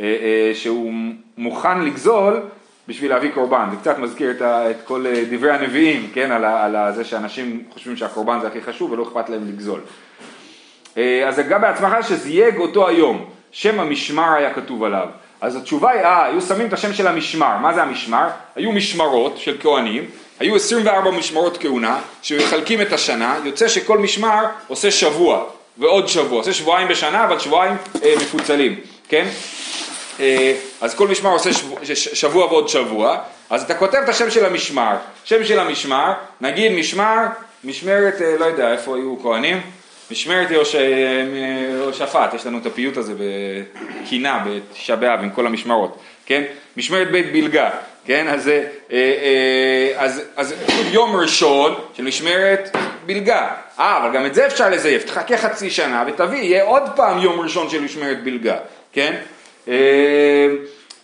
אה, 0.00 0.04
אה, 0.04 0.54
שהוא 0.54 0.92
מוכן 1.38 1.80
לגזול 1.84 2.40
בשביל 2.88 3.10
להביא 3.10 3.30
קורבן, 3.34 3.68
זה 3.70 3.76
קצת 3.76 3.98
מזכיר 3.98 4.30
את, 4.30 4.42
ה, 4.42 4.70
את 4.70 4.76
כל 4.84 5.06
אה, 5.06 5.24
דברי 5.30 5.50
הנביאים, 5.50 6.10
כן, 6.14 6.30
על, 6.32 6.44
ה, 6.44 6.64
על 6.64 6.94
זה 6.94 7.04
שאנשים 7.04 7.64
חושבים 7.72 7.96
שהקורבן 7.96 8.38
זה 8.40 8.46
הכי 8.46 8.60
חשוב 8.60 8.92
ולא 8.92 9.02
אכפת 9.02 9.28
להם 9.28 9.48
לגזול. 9.48 9.80
אז 11.26 11.40
גם 11.48 11.60
בעצמך 11.60 11.96
שזייג 12.02 12.56
אותו 12.56 12.88
היום, 12.88 13.30
שם 13.52 13.80
המשמר 13.80 14.34
היה 14.34 14.54
כתוב 14.54 14.84
עליו. 14.84 15.06
אז 15.40 15.56
התשובה 15.56 15.90
היא, 15.90 16.00
אה, 16.00 16.24
היו 16.24 16.40
שמים 16.40 16.66
את 16.66 16.72
השם 16.72 16.94
של 16.94 17.06
המשמר, 17.06 17.56
מה 17.56 17.74
זה 17.74 17.82
המשמר? 17.82 18.28
היו 18.56 18.72
משמרות 18.72 19.38
של 19.38 19.56
כהנים, 19.60 20.04
היו 20.40 20.56
24 20.56 21.10
משמרות 21.10 21.58
כהונה, 21.58 22.00
שמחלקים 22.22 22.80
את 22.80 22.92
השנה, 22.92 23.38
יוצא 23.44 23.68
שכל 23.68 23.98
משמר 23.98 24.44
עושה 24.68 24.90
שבוע, 24.90 25.44
ועוד 25.78 26.08
שבוע, 26.08 26.38
עושה 26.38 26.52
שבועיים 26.52 26.88
בשנה, 26.88 27.24
אבל 27.24 27.38
שבועיים 27.38 27.76
אה, 28.04 28.14
מפוצלים, 28.16 28.80
כן? 29.08 29.28
אה, 30.20 30.54
אז 30.80 30.94
כל 30.94 31.08
משמר 31.08 31.30
עושה 31.30 31.52
שבוע, 31.52 31.78
שבוע 31.94 32.46
ועוד 32.46 32.68
שבוע, 32.68 33.18
אז 33.50 33.62
אתה 33.62 33.74
כותב 33.74 33.98
את 34.04 34.08
השם 34.08 34.30
של 34.30 34.44
המשמר, 34.44 34.96
שם 35.24 35.44
של 35.44 35.60
המשמר, 35.60 36.12
נגיד 36.40 36.72
משמר, 36.72 37.26
משמרת, 37.64 38.22
אה, 38.22 38.36
לא 38.38 38.44
יודע, 38.44 38.72
איפה 38.72 38.96
היו 38.96 39.16
כהנים? 39.22 39.60
משמרת 40.12 40.50
יהוש- 40.50 40.74
יהושפט, 41.84 42.34
יש 42.34 42.46
לנו 42.46 42.58
את 42.58 42.66
הפיוט 42.66 42.96
הזה 42.96 43.12
בקינה 44.02 44.44
בתשעה 44.46 44.96
באב 44.96 45.20
עם 45.20 45.30
כל 45.30 45.46
המשמרות, 45.46 45.98
כן? 46.26 46.42
משמרת 46.76 47.10
בית 47.10 47.32
בלגה, 47.32 47.70
כן? 48.04 48.26
אז, 48.28 48.48
אה, 48.48 48.62
אה, 48.92 49.92
אז, 49.96 50.22
אז 50.36 50.54
יום 50.90 51.16
ראשון 51.16 51.74
של 51.96 52.02
משמרת 52.02 52.76
בלגה, 53.06 53.48
אה, 53.78 53.96
אבל 54.04 54.14
גם 54.16 54.26
את 54.26 54.34
זה 54.34 54.46
אפשר 54.46 54.70
לזייף, 54.70 55.04
תחכה 55.04 55.36
חצי 55.36 55.70
שנה 55.70 56.04
ותביא, 56.06 56.38
יהיה 56.38 56.64
עוד 56.64 56.82
פעם 56.96 57.18
יום 57.18 57.40
ראשון 57.40 57.70
של 57.70 57.80
משמרת 57.82 58.24
בלגה, 58.24 58.56
כן? 58.92 59.14
אה, 59.68 59.74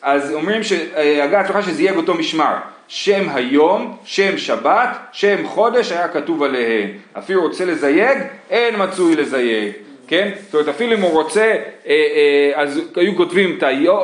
אז 0.03 0.33
אומרים 0.33 0.63
שהגה 0.63 1.41
הצלחה 1.41 1.63
שזייג 1.63 1.97
אותו 1.97 2.15
משמר, 2.15 2.55
שם 2.89 3.29
היום, 3.35 3.97
שם 4.05 4.39
שבת, 4.39 4.89
שם 5.13 5.47
חודש 5.47 5.93
היה 5.93 6.09
כתוב 6.09 6.43
עליהם, 6.43 6.91
אפילו 7.19 7.43
רוצה 7.43 7.65
לזייג, 7.65 8.19
אין 8.51 8.75
מצוי 8.79 9.17
לזייג, 9.17 9.73
כן? 10.07 10.31
זאת 10.45 10.55
אומרת 10.55 10.69
אפילו 10.69 10.95
אם 10.95 11.01
הוא 11.01 11.11
רוצה, 11.11 11.43
אה, 11.43 11.57
אה, 11.87 12.63
אז 12.63 12.81
היו 12.97 13.17
כותבים 13.17 13.59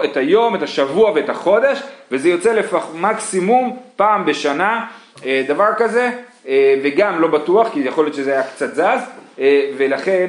את 0.04 0.16
היום, 0.16 0.54
את 0.54 0.62
השבוע 0.62 1.10
ואת 1.14 1.28
החודש, 1.28 1.82
וזה 2.10 2.28
יוצא 2.28 2.52
לפח, 2.52 2.86
מקסימום 2.94 3.78
פעם 3.96 4.26
בשנה, 4.26 4.86
אה, 5.26 5.42
דבר 5.48 5.68
כזה, 5.76 6.10
וגם 6.82 7.20
לא 7.20 7.28
בטוח, 7.28 7.68
כי 7.72 7.80
יכול 7.80 8.04
להיות 8.04 8.16
שזה 8.16 8.32
היה 8.32 8.42
קצת 8.42 8.74
זז, 8.74 9.00
ולכן 9.76 10.26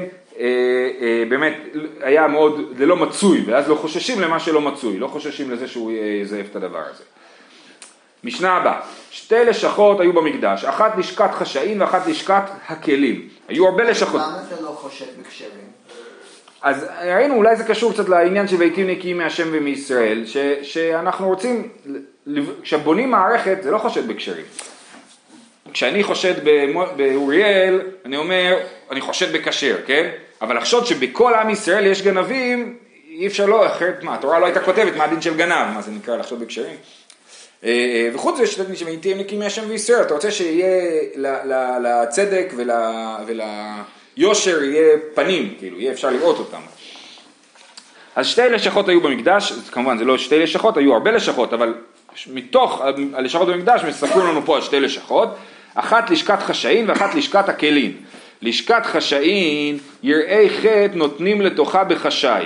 באמת 1.29 1.53
היה 2.01 2.27
מאוד, 2.27 2.73
זה 2.77 2.85
לא 2.85 2.95
מצוי, 2.95 3.41
ואז 3.45 3.69
לא 3.69 3.75
חוששים 3.75 4.21
למה 4.21 4.39
שלא 4.39 4.61
מצוי, 4.61 4.99
לא 4.99 5.07
חוששים 5.07 5.51
לזה 5.51 5.67
שהוא 5.67 5.91
יזייף 6.21 6.45
את 6.51 6.55
הדבר 6.55 6.81
הזה. 6.91 7.03
משנה 8.25 8.51
הבאה, 8.57 8.79
שתי 9.11 9.45
לשכות 9.45 9.99
היו 9.99 10.13
במקדש, 10.13 10.65
אחת 10.65 10.97
לשכת 10.97 11.29
חשאים 11.33 11.81
ואחת 11.81 12.07
לשכת 12.07 12.43
הכלים. 12.67 13.27
היו 13.47 13.67
הרבה 13.67 13.83
לשכות. 13.83 14.21
למה 14.21 14.41
אתה 14.47 14.61
לא 14.61 14.69
חושד 14.69 15.05
בכשרים? 15.19 15.75
אז 16.61 16.85
ראינו, 17.01 17.35
אולי 17.35 17.55
זה 17.55 17.63
קשור 17.63 17.93
קצת 17.93 18.09
לעניין 18.09 18.47
של 18.47 18.57
ביתים 18.57 18.87
נקיים 18.87 19.17
מהשם 19.17 19.47
ומישראל, 19.51 20.25
ש, 20.25 20.37
שאנחנו 20.61 21.27
רוצים, 21.27 21.69
כשבונים 22.61 23.11
מערכת 23.11 23.57
זה 23.61 23.71
לא 23.71 23.77
חושד 23.77 24.07
בכשרים. 24.07 24.45
כשאני 25.73 26.03
חושד 26.03 26.33
באוריאל, 26.97 27.81
אני 28.05 28.17
אומר, 28.17 28.57
אני 28.91 29.01
חושד 29.01 29.33
בכשר, 29.33 29.77
כן? 29.85 30.09
אבל 30.41 30.57
לחשוד 30.57 30.85
שבכל 30.85 31.33
עם 31.33 31.49
ישראל 31.49 31.85
יש 31.85 32.01
גנבים, 32.01 32.77
אי 33.07 33.27
אפשר 33.27 33.45
לא, 33.45 33.67
אחרת 33.67 34.03
מה, 34.03 34.15
התורה 34.15 34.39
לא 34.39 34.45
הייתה 34.45 34.59
כותבת 34.59 34.95
מה 34.95 35.03
הדין 35.03 35.21
של 35.21 35.37
גנב, 35.37 35.73
מה 35.73 35.81
זה 35.81 35.91
נקרא 35.91 36.17
לחשוד 36.17 36.39
בכשרים? 36.39 36.75
אה, 37.63 37.69
אה, 37.69 38.09
וחוץ 38.13 38.35
מזה 38.39 38.47
שאתם 38.47 38.75
שתהיה 38.75 39.17
נקיים 39.17 39.39
מהשם 39.39 39.63
וישראל, 39.67 40.01
אתה 40.01 40.13
רוצה 40.13 40.31
שיהיה 40.31 40.83
לצדק 41.81 42.53
ול- 42.57 42.71
וליושר 44.17 44.63
יהיה 44.63 44.97
פנים, 45.13 45.53
כאילו, 45.59 45.79
יהיה 45.79 45.91
אפשר 45.91 46.09
לראות 46.09 46.39
אותם. 46.39 46.61
אז 48.15 48.27
שתי 48.27 48.49
לשכות 48.49 48.89
היו 48.89 49.01
במקדש, 49.01 49.53
כמובן 49.71 49.97
זה 49.97 50.05
לא 50.05 50.17
שתי 50.17 50.39
לשכות, 50.39 50.77
היו 50.77 50.93
הרבה 50.93 51.11
לשכות, 51.11 51.53
אבל 51.53 51.73
מתוך 52.33 52.81
הלשכות 53.13 53.47
במקדש 53.47 53.81
מספרים 53.83 54.25
לנו 54.25 54.41
פה 54.45 54.55
על 54.55 54.61
שתי 54.61 54.79
לשכות, 54.79 55.29
אחת 55.75 56.09
לשכת 56.09 56.39
חשאין 56.39 56.89
ואחת 56.89 57.15
לשכת 57.15 57.49
הכלים. 57.49 57.97
לשכת 58.41 58.85
חשאין, 58.85 59.77
יראי 60.03 60.49
חטא 60.49 60.95
נותנים 60.95 61.41
לתוכה 61.41 61.83
בחשאי. 61.83 62.45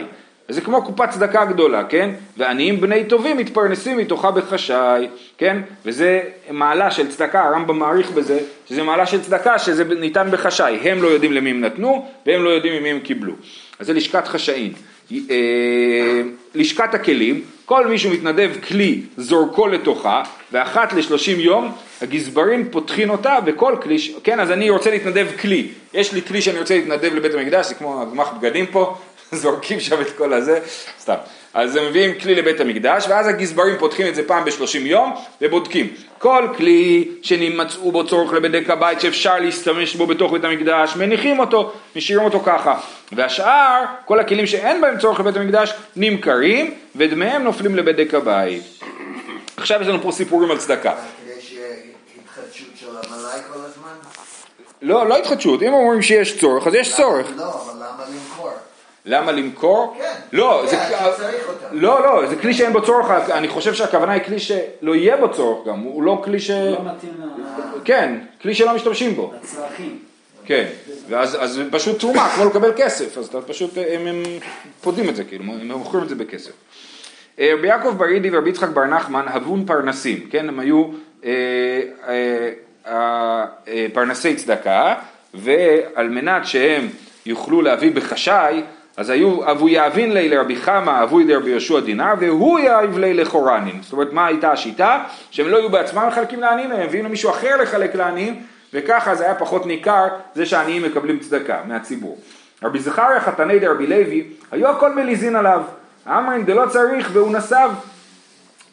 זה 0.50 0.62
כמו 0.62 0.84
קופת 0.84 1.10
צדקה 1.10 1.46
גדולה, 1.46 1.84
כן? 1.84 2.10
ועניים 2.38 2.82
בני 2.82 3.04
טובים 3.04 3.38
מתפרנסים 3.38 3.98
מתוכה 3.98 4.32
בחשאי, 4.32 5.08
כן? 5.38 5.62
וזה 5.86 6.22
מעלה 6.52 6.92
של 6.92 7.08
צדקה, 7.08 7.44
הרמב"ם 7.44 7.80
מעריך 7.80 8.12
בזה, 8.12 8.40
שזה 8.70 8.84
מעלה 8.84 9.06
של 9.06 9.22
צדקה 9.22 9.60
שזה 9.60 9.84
ניתן 9.84 10.28
בחשאי. 10.32 10.80
הם 10.84 11.02
לא 11.02 11.08
יודעים 11.08 11.32
למי 11.32 11.50
הם 11.50 11.62
נתנו, 11.62 12.06
והם 12.26 12.44
לא 12.44 12.50
יודעים 12.50 12.74
ממי 12.80 12.90
הם 12.90 13.00
קיבלו. 13.00 13.34
אז 13.80 13.88
זה 13.88 13.94
לשכת 13.94 14.28
חשאין. 14.28 14.74
אה, 15.12 16.22
לשכת 16.56 16.94
הכלים, 16.94 17.42
כל 17.66 17.88
מי 17.88 17.98
שמתנדב 17.98 18.52
כלי 18.68 19.02
זורקו 19.18 19.68
לתוכה, 19.68 20.24
ואחת 20.52 20.94
לשלושים 20.94 21.40
יום 21.40 21.72
הגזברים 22.02 22.70
פותחים 22.72 23.10
אותה 23.10 23.38
וכל 23.46 23.76
כלי, 23.82 23.98
כן 24.24 24.40
אז 24.40 24.52
אני 24.52 24.70
רוצה 24.70 24.92
להתנדב 24.92 25.28
כלי, 25.42 25.68
יש 25.94 26.14
לי 26.14 26.22
כלי 26.22 26.42
שאני 26.42 26.60
רוצה 26.60 26.76
להתנדב 26.76 27.16
לבית 27.16 27.34
המקדש, 27.34 27.68
זה 27.68 27.76
כמו 27.76 28.02
הגמח 28.02 28.34
בגדים 28.40 28.66
פה, 28.66 28.98
זורקים 29.42 29.80
שם 29.80 30.02
את 30.02 30.18
כל 30.18 30.34
הזה, 30.34 30.60
סתם. 31.00 31.16
אז 31.54 31.76
הם 31.76 31.86
מביאים 31.86 32.20
כלי 32.20 32.36
לבית 32.36 32.60
המקדש, 32.60 33.06
ואז 33.10 33.28
הגזברים 33.28 33.78
פותחים 33.78 34.08
את 34.08 34.16
זה 34.16 34.28
פעם 34.28 34.46
בשלושים 34.46 34.86
יום, 34.86 35.14
ובודקים. 35.42 35.88
כל 36.18 36.48
כלי 36.58 37.08
שנמצאו 37.22 37.92
בו 37.92 38.08
צורך 38.08 38.34
לבדק 38.34 38.70
הבית, 38.70 39.02
שאפשר 39.02 39.40
להשתמש 39.40 39.96
בו 39.96 40.08
בתוך 40.08 40.32
בית 40.32 40.44
המקדש, 40.44 40.96
מניחים 40.96 41.40
אותו, 41.40 41.74
משאירים 41.96 42.26
אותו 42.26 42.40
ככה. 42.40 42.80
והשאר, 43.12 43.84
כל 44.06 44.20
הכלים 44.20 44.48
שאין 44.48 44.82
בהם 44.82 44.98
צורך 44.98 45.20
לבית 45.20 45.38
המקדש, 45.38 45.74
נמכרים, 45.96 46.74
ודמיהם 46.96 47.44
נופלים 47.44 47.76
לבדק 47.76 48.14
הבית. 48.14 48.64
עכשיו 49.58 49.82
יש 49.82 49.88
לנו 49.88 50.02
פה 50.02 50.12
סיפורים 50.12 50.52
על 50.52 50.58
צדקה. 50.58 50.94
הזמן? 53.66 53.94
לא, 54.82 55.08
לא 55.08 55.18
התחדשות, 55.18 55.62
אם 55.62 55.74
אומרים 55.74 56.02
שיש 56.02 56.40
צורך, 56.40 56.68
אז 56.68 56.74
יש 56.74 56.96
צורך. 56.96 57.28
לא, 57.36 57.44
אבל? 57.44 57.79
למה 59.10 59.32
למכור? 59.32 59.96
כן. 59.98 60.04
לא, 60.34 60.62
כן, 60.62 60.70
זה, 60.70 60.88
אתה 60.88 61.12
צריך 61.18 61.48
אותם. 61.48 61.66
לא, 61.72 62.04
לא, 62.04 62.28
זה 62.30 62.36
כלי 62.36 62.54
שאין 62.54 62.74
בו 62.74 62.82
צורך, 62.82 63.12
אני 63.32 63.48
חושב 63.48 63.74
שהכוונה 63.74 64.12
היא 64.12 64.24
כלי 64.24 64.40
שלא 64.40 64.96
יהיה 64.96 65.18
בו 65.18 65.34
צורך 65.34 65.68
גם, 65.68 65.80
הוא 65.80 66.04
לא 66.04 66.22
כלי 66.24 66.40
ש... 66.40 66.50
לא 66.50 66.78
מתאים 66.86 67.14
כן, 67.84 68.20
כלי 68.42 68.54
שלא 68.54 68.76
משתמשים 68.76 69.16
בו, 69.16 69.34
לצרכים. 69.42 70.00
כן, 70.46 70.66
ואז 71.10 71.38
אז 71.40 71.62
פשוט 71.72 72.00
תרומה, 72.00 72.30
כמו 72.36 72.46
לקבל 72.46 72.72
כסף, 72.78 73.18
אז 73.18 73.26
אתה 73.28 73.42
פשוט, 73.42 73.78
הם, 73.78 74.08
הם 74.08 74.24
פודים 74.82 75.10
את 75.10 75.16
זה, 75.16 75.24
כאילו, 75.24 75.44
הם 75.44 75.72
מוכרים 75.72 76.04
את 76.04 76.10
זה 76.10 76.16
בכסף. 76.16 76.52
אה, 77.40 77.54
רבי 77.58 77.68
יעקב 77.68 77.90
בר 77.90 78.03
אידי 78.03 78.30
ורבי 78.32 78.50
יצחק 78.50 78.70
בר 78.70 78.86
נחמן 78.86 79.26
הוון 79.28 79.66
פרנסין, 79.66 80.28
כן, 80.32 80.50
הם 80.50 80.60
היו 80.60 80.84
אה, 81.26 81.32
אה, 82.08 82.50
אה, 82.88 83.46
אה, 83.68 83.88
פרנסי 83.94 84.36
צדקה, 84.36 84.96
ועל 85.34 86.10
מנת 86.10 86.46
שהם 86.46 86.88
יוכלו 87.26 87.62
להביא 87.62 87.92
בחשאי, 87.92 88.62
אז 89.00 89.10
היו, 89.10 89.52
הוון 89.52 89.70
יהבין 89.70 90.14
ליה 90.14 90.30
לרבי 90.30 90.56
חמא, 90.56 91.04
אבוי 91.04 91.24
דרבי 91.24 91.50
אושעיא 91.50 91.80
דינר, 91.80 92.14
והוא 92.20 92.60
יהיב 92.60 92.98
ליה 92.98 93.14
לחורנין. 93.14 93.82
זאת 93.82 93.94
אומרת, 93.94 94.14
מה 94.14 94.26
הייתה 94.26 94.52
השיטה? 94.52 95.04
שהם 95.32 95.48
לא 95.48 95.58
היו 95.58 95.70
בעצמם 95.70 96.08
מחלקים 96.08 96.40
לעניים, 96.40 96.72
הם 96.72 96.80
הביאו 96.82 97.06
למישהו 97.06 97.30
אחר 97.30 97.58
לחלק 97.62 97.96
לעניים, 97.96 98.36
וככה 98.74 99.16
זה 99.16 99.24
היה 99.24 99.36
פחות 99.36 99.66
ניכר, 99.66 100.08
זה 100.36 100.46
שהעניים 100.46 100.84
מקבלים 100.84 101.20
צדקה 101.20 101.58
מהציבור. 101.68 102.18
רבי 102.64 102.80
זכריה 102.80 103.20
חתני 103.20 103.60
דרבי 103.60 103.88
לוי, 103.88 104.24
היו 104.52 104.68
הכל 104.68 104.96
מליזין 104.96 105.36
עליו. 105.36 105.62
אמרין 106.08 106.46
דלא 106.46 106.66
צריך 106.66 107.10
והוא 107.14 107.32
נסב. 107.32 107.70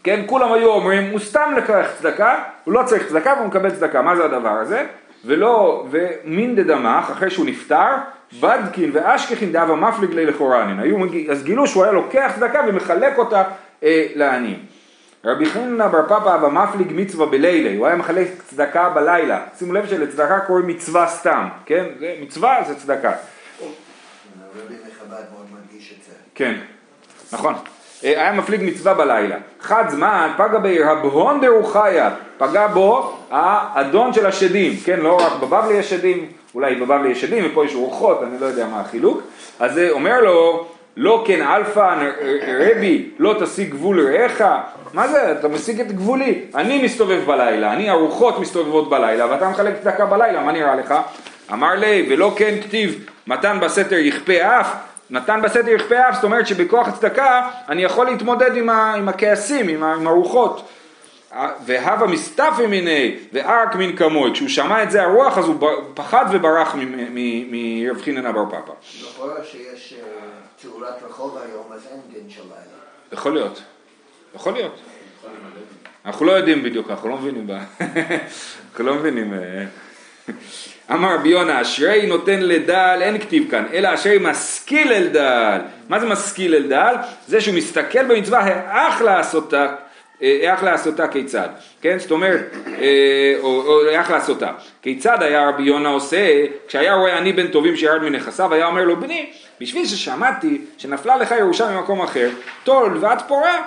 כן, 0.02 0.20
כולם 0.26 0.52
היו 0.52 0.68
אומרים, 0.68 1.10
הוא 1.10 1.20
סתם 1.20 1.52
לקח 1.56 1.86
צדקה, 1.98 2.34
הוא 2.64 2.74
לא 2.74 2.82
צריך 2.86 3.06
צדקה 3.08 3.34
והוא 3.36 3.46
מקבל 3.46 3.70
צדקה, 3.70 4.02
מה 4.02 4.16
זה 4.16 4.24
הדבר 4.24 4.48
הזה? 4.48 4.86
ולא, 5.24 5.86
ומין 5.90 6.56
דדמך, 6.56 7.10
אחרי 7.10 7.30
שהוא 7.30 7.46
נפטר, 7.46 7.94
בדקין 8.40 8.90
ואשכחין 8.94 9.52
דאבה 9.52 9.74
מפליג 9.74 10.10
לי 10.12 10.26
לחורנין. 10.26 10.80
היו, 10.80 10.98
מגיע- 10.98 11.32
אז 11.32 11.44
גילו 11.44 11.66
שהוא 11.66 11.84
היה 11.84 11.92
לוקח 11.92 12.32
צדקה 12.36 12.60
ומחלק 12.68 13.18
אותה 13.18 13.42
אה, 13.82 14.06
לעניים. 14.14 14.58
רבי 15.24 15.46
חנינא 15.46 15.86
בר 15.88 16.02
פפא 16.06 16.34
אבא 16.34 16.48
מפליג 16.48 16.92
מצווה 16.94 17.26
בלילה, 17.26 17.78
הוא 17.78 17.86
היה 17.86 17.96
מחלק 17.96 18.28
צדקה 18.48 18.88
בלילה. 18.88 19.40
שימו 19.58 19.72
לב 19.72 19.86
שלצדקה 19.86 20.40
קוראים 20.40 20.66
מצווה 20.66 21.06
סתם, 21.08 21.48
כן? 21.66 21.84
זה, 21.98 22.14
מצווה 22.22 22.58
זה 22.66 22.74
צדקה. 22.74 23.12
רבי 24.64 24.74
מחב"ד 24.74 25.22
מאוד 25.32 25.46
מדגיש 25.52 25.92
את 25.98 26.04
זה. 26.06 26.12
כן, 26.34 26.54
נכון. 27.32 27.54
אה, 28.04 28.10
הוה 28.22 28.32
מפליג 28.32 28.60
מצווה 28.64 28.94
בלילה. 28.94 29.36
חד 29.60 29.84
זמן 29.88 30.32
פגע 30.36 30.58
ביה 30.58 30.89
רבהון 30.89 31.40
דרוחיא, 31.40 32.10
פגע 32.38 32.66
בו 32.66 33.16
האדון 33.30 34.12
של 34.12 34.26
השדים, 34.26 34.72
כן, 34.84 35.00
לא 35.00 35.16
רק 35.26 35.32
בבבלי 35.42 35.74
יש 35.74 35.90
שדים, 35.90 36.26
אולי 36.56 36.74
בבבלי 36.74 37.08
יש 37.08 37.20
שדים 37.20 37.46
ופה 37.50 37.64
יש 37.64 37.74
רוחות, 37.74 38.22
אני 38.22 38.40
לא 38.40 38.46
יודע 38.46 38.66
מה 38.66 38.80
החילוק. 38.80 39.20
אז 39.60 39.74
זה 39.74 39.88
אומר 39.90 40.20
לו, 40.20 40.66
לא 40.96 41.24
כן 41.26 41.42
אלפן 41.42 42.10
רבי, 42.58 43.10
לא 43.18 43.34
תשיג 43.40 43.70
גבול 43.70 44.00
רעך, 44.00 44.42
מה 44.92 45.08
זה, 45.08 45.32
אתה 45.32 45.48
משיג 45.48 45.80
את 45.80 45.92
גבולי, 45.92 46.40
אני 46.54 46.82
מסתובב 46.82 47.22
בלילה, 47.26 47.72
אני 47.72 47.90
הרוחות 47.90 48.38
מסתובבות 48.38 48.90
בלילה, 48.90 49.30
ואתה 49.30 49.48
מחלק 49.48 49.74
צדקה 49.82 50.06
בלילה, 50.06 50.42
מה 50.44 50.52
נראה 50.52 50.74
לך? 50.76 50.94
אמר 51.52 51.74
לי, 51.74 52.06
ולא 52.10 52.32
כן 52.36 52.54
כתיב, 52.62 53.04
מתן 53.26 53.58
בסתר 53.62 53.98
יכפה 53.98 54.60
אף, 54.60 54.74
נתן 55.10 55.40
בסתר 55.42 55.68
יכפה 55.68 56.08
אף, 56.08 56.14
זאת 56.14 56.24
אומרת 56.24 56.46
שבכוח 56.46 56.88
הצדקה 56.88 57.48
אני 57.68 57.84
יכול 57.84 58.06
להתמודד 58.06 58.56
עם, 58.56 58.70
ה, 58.70 58.94
עם 58.94 59.08
הכעסים, 59.08 59.68
עם, 59.68 59.82
ה, 59.82 59.94
עם 59.94 60.06
הרוחות. 60.06 60.68
והווה 61.66 62.06
מסתפי 62.06 62.66
מיני 62.66 63.16
וערק 63.32 63.74
מן 63.74 63.96
כמוה, 63.96 64.32
כשהוא 64.32 64.48
שמע 64.48 64.82
את 64.82 64.90
זה 64.90 65.02
הרוח 65.02 65.38
אז 65.38 65.44
הוא 65.44 65.70
פחד 65.94 66.24
וברח 66.32 66.74
מרב 67.50 68.02
חיננה 68.02 68.32
בר 68.32 68.46
פפא. 68.46 68.72
לכאורה 69.02 69.44
שיש 69.44 69.92
אה, 69.92 69.98
תאורת 70.62 71.02
רחוב 71.02 71.38
היום, 71.38 71.72
אז 71.74 71.86
אין 71.90 72.00
דין 72.12 72.30
של 72.30 72.42
לילה. 72.42 73.12
יכול 73.12 73.34
להיות, 73.34 73.62
יכול 74.34 74.52
להיות. 74.52 74.80
אנחנו 76.06 76.26
לא 76.26 76.32
יודעים 76.32 76.62
בדיוק, 76.62 76.90
אנחנו 76.90 77.08
לא 77.08 77.16
מבינים. 77.16 77.50
אנחנו 77.50 78.84
לא 78.84 78.94
מבינים. 78.94 79.34
אה. 79.34 79.64
אמר 80.90 81.14
רבי 81.14 81.28
יונה, 81.28 81.62
אשרי 81.62 82.06
נותן 82.06 82.40
לדל, 82.40 82.98
אין 83.02 83.18
כתיב 83.18 83.50
כאן, 83.50 83.64
אלא 83.72 83.94
אשרי 83.94 84.18
משכיל 84.20 84.92
אל 84.92 85.08
דל. 85.08 85.60
מה 85.88 86.00
זה 86.00 86.06
משכיל 86.06 86.54
אל 86.54 86.68
דל? 86.68 86.94
זה 87.28 87.40
שהוא 87.40 87.54
מסתכל 87.54 88.04
במצווה, 88.04 88.40
האח 88.44 89.00
לעשותה, 89.00 89.74
איך 90.20 90.62
לעשותה 90.62 91.08
כיצד, 91.08 91.48
כן? 91.80 91.98
זאת 91.98 92.10
אומרת, 92.10 92.40
אה, 92.78 93.34
או, 93.42 93.62
או 93.66 93.88
איך 93.88 94.10
לעשותה. 94.10 94.50
כיצד 94.82 95.22
היה 95.22 95.48
רבי 95.48 95.62
יונה 95.62 95.88
עושה, 95.88 96.44
כשהיה 96.68 96.94
רואה 96.94 97.18
אני 97.18 97.32
בן 97.32 97.46
טובים 97.46 97.76
שירד 97.76 98.02
מנכסיו, 98.02 98.54
היה 98.54 98.66
אומר 98.66 98.84
לו, 98.84 98.96
בני, 99.00 99.30
בשביל 99.60 99.86
ששמעתי 99.86 100.60
שנפלה 100.78 101.16
לך 101.16 101.34
ירושה 101.38 101.70
ממקום 101.70 102.02
אחר, 102.02 102.28
טול 102.64 102.98
ואת 103.00 103.22
פורה. 103.28 103.62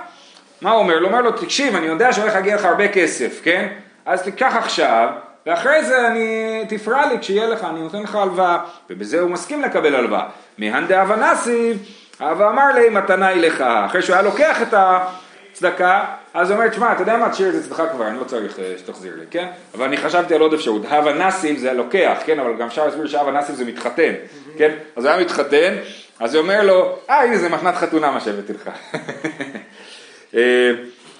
מה 0.62 0.72
הוא 0.72 0.80
אומר? 0.80 0.98
הוא 0.98 1.08
אומר 1.08 1.22
לו, 1.22 1.32
תקשיב, 1.32 1.76
אני 1.76 1.88
יודע 1.88 2.14
שהולך 2.14 2.36
להגיע 2.36 2.56
לך 2.56 2.66
הרבה 2.66 2.88
כסף, 2.88 3.40
כן? 3.44 3.68
אז 4.06 4.24
תיקח 4.24 4.56
עכשיו, 4.58 5.10
ואחרי 5.46 5.84
זה 5.84 6.08
אני, 6.08 6.62
תפרע 6.70 7.08
לי 7.08 7.20
כשיהיה 7.20 7.48
לך, 7.48 7.64
אני 7.64 7.80
נותן 7.82 8.04
לך 8.04 8.16
הלוואה. 8.16 8.58
ובזה 8.90 9.20
הוא 9.20 9.30
מסכים 9.30 9.62
לקבל 9.62 9.96
הלוואה. 9.96 10.24
מהן 10.58 10.88
דאבה 10.88 11.16
נסיב, 11.16 11.78
אבא 12.22 12.50
אמר 12.50 12.72
לי, 12.76 12.90
מתנה 12.90 13.28
היא 13.28 13.42
לך. 13.42 13.62
אחרי 13.62 14.02
שהוא 14.02 14.14
היה 14.14 14.24
לוקח 14.24 14.62
את 14.62 14.74
הצדקה, 14.78 16.04
אז 16.34 16.52
הוא 16.52 16.58
אומר, 16.58 16.70
תשמע, 16.70 16.94
אתה 16.94 17.02
יודע 17.02 17.18
מה, 17.18 17.30
תשאיר 17.30 17.50
את 17.50 17.54
זה 17.54 17.60
אצלך 17.60 17.84
כבר, 17.92 18.08
אני 18.08 18.20
לא 18.20 18.24
צריך 18.24 18.60
אה, 18.60 18.74
שתחזיר 18.78 19.14
לי, 19.20 19.26
כן? 19.32 19.48
אבל 19.76 19.86
אני 19.86 19.98
חשבתי 19.98 20.36
על 20.36 20.42
עוד 20.42 20.54
אפשרות, 20.54 20.86
הווה 20.86 21.14
נסיב 21.14 21.58
זה 21.58 21.74
לוקח, 21.74 22.18
כן? 22.26 22.40
אבל 22.40 22.56
גם 22.56 22.68
אפשר 22.68 22.86
להסביר 22.86 23.08
שהווה 23.08 23.32
נסיב 23.32 23.56
זה 23.56 23.66
מתחתן, 23.66 24.14
כן? 24.58 24.72
אז 24.96 25.06
הוא 25.06 25.12
היה 25.12 25.22
מתחתן, 25.22 25.76
אז 26.20 26.36
הוא 26.36 26.42
אומר 26.42 26.64
לו, 26.64 26.98
אה, 27.10 27.24
הנה 27.24 27.38
זה 27.38 27.50
מתנת 27.50 27.76
חתונה 27.76 28.12
מה 28.12 28.20
שהבאתי 28.20 28.54
לך. 28.54 28.70
אה, 30.36 30.72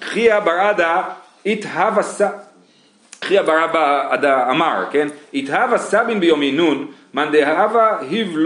חייא 0.02 0.38
ברעדה, 0.38 1.02
התהווה 1.46 2.02
ס... 2.02 2.22
חייא 3.24 3.42
ברעדה 3.42 4.50
אמר, 4.50 4.84
כן? 4.90 5.08
התהווה 5.34 5.78
סבין 5.78 6.20
ביומינון, 6.20 6.86
מאן 7.14 7.32
דהבה 7.32 7.96
היב 8.00 8.36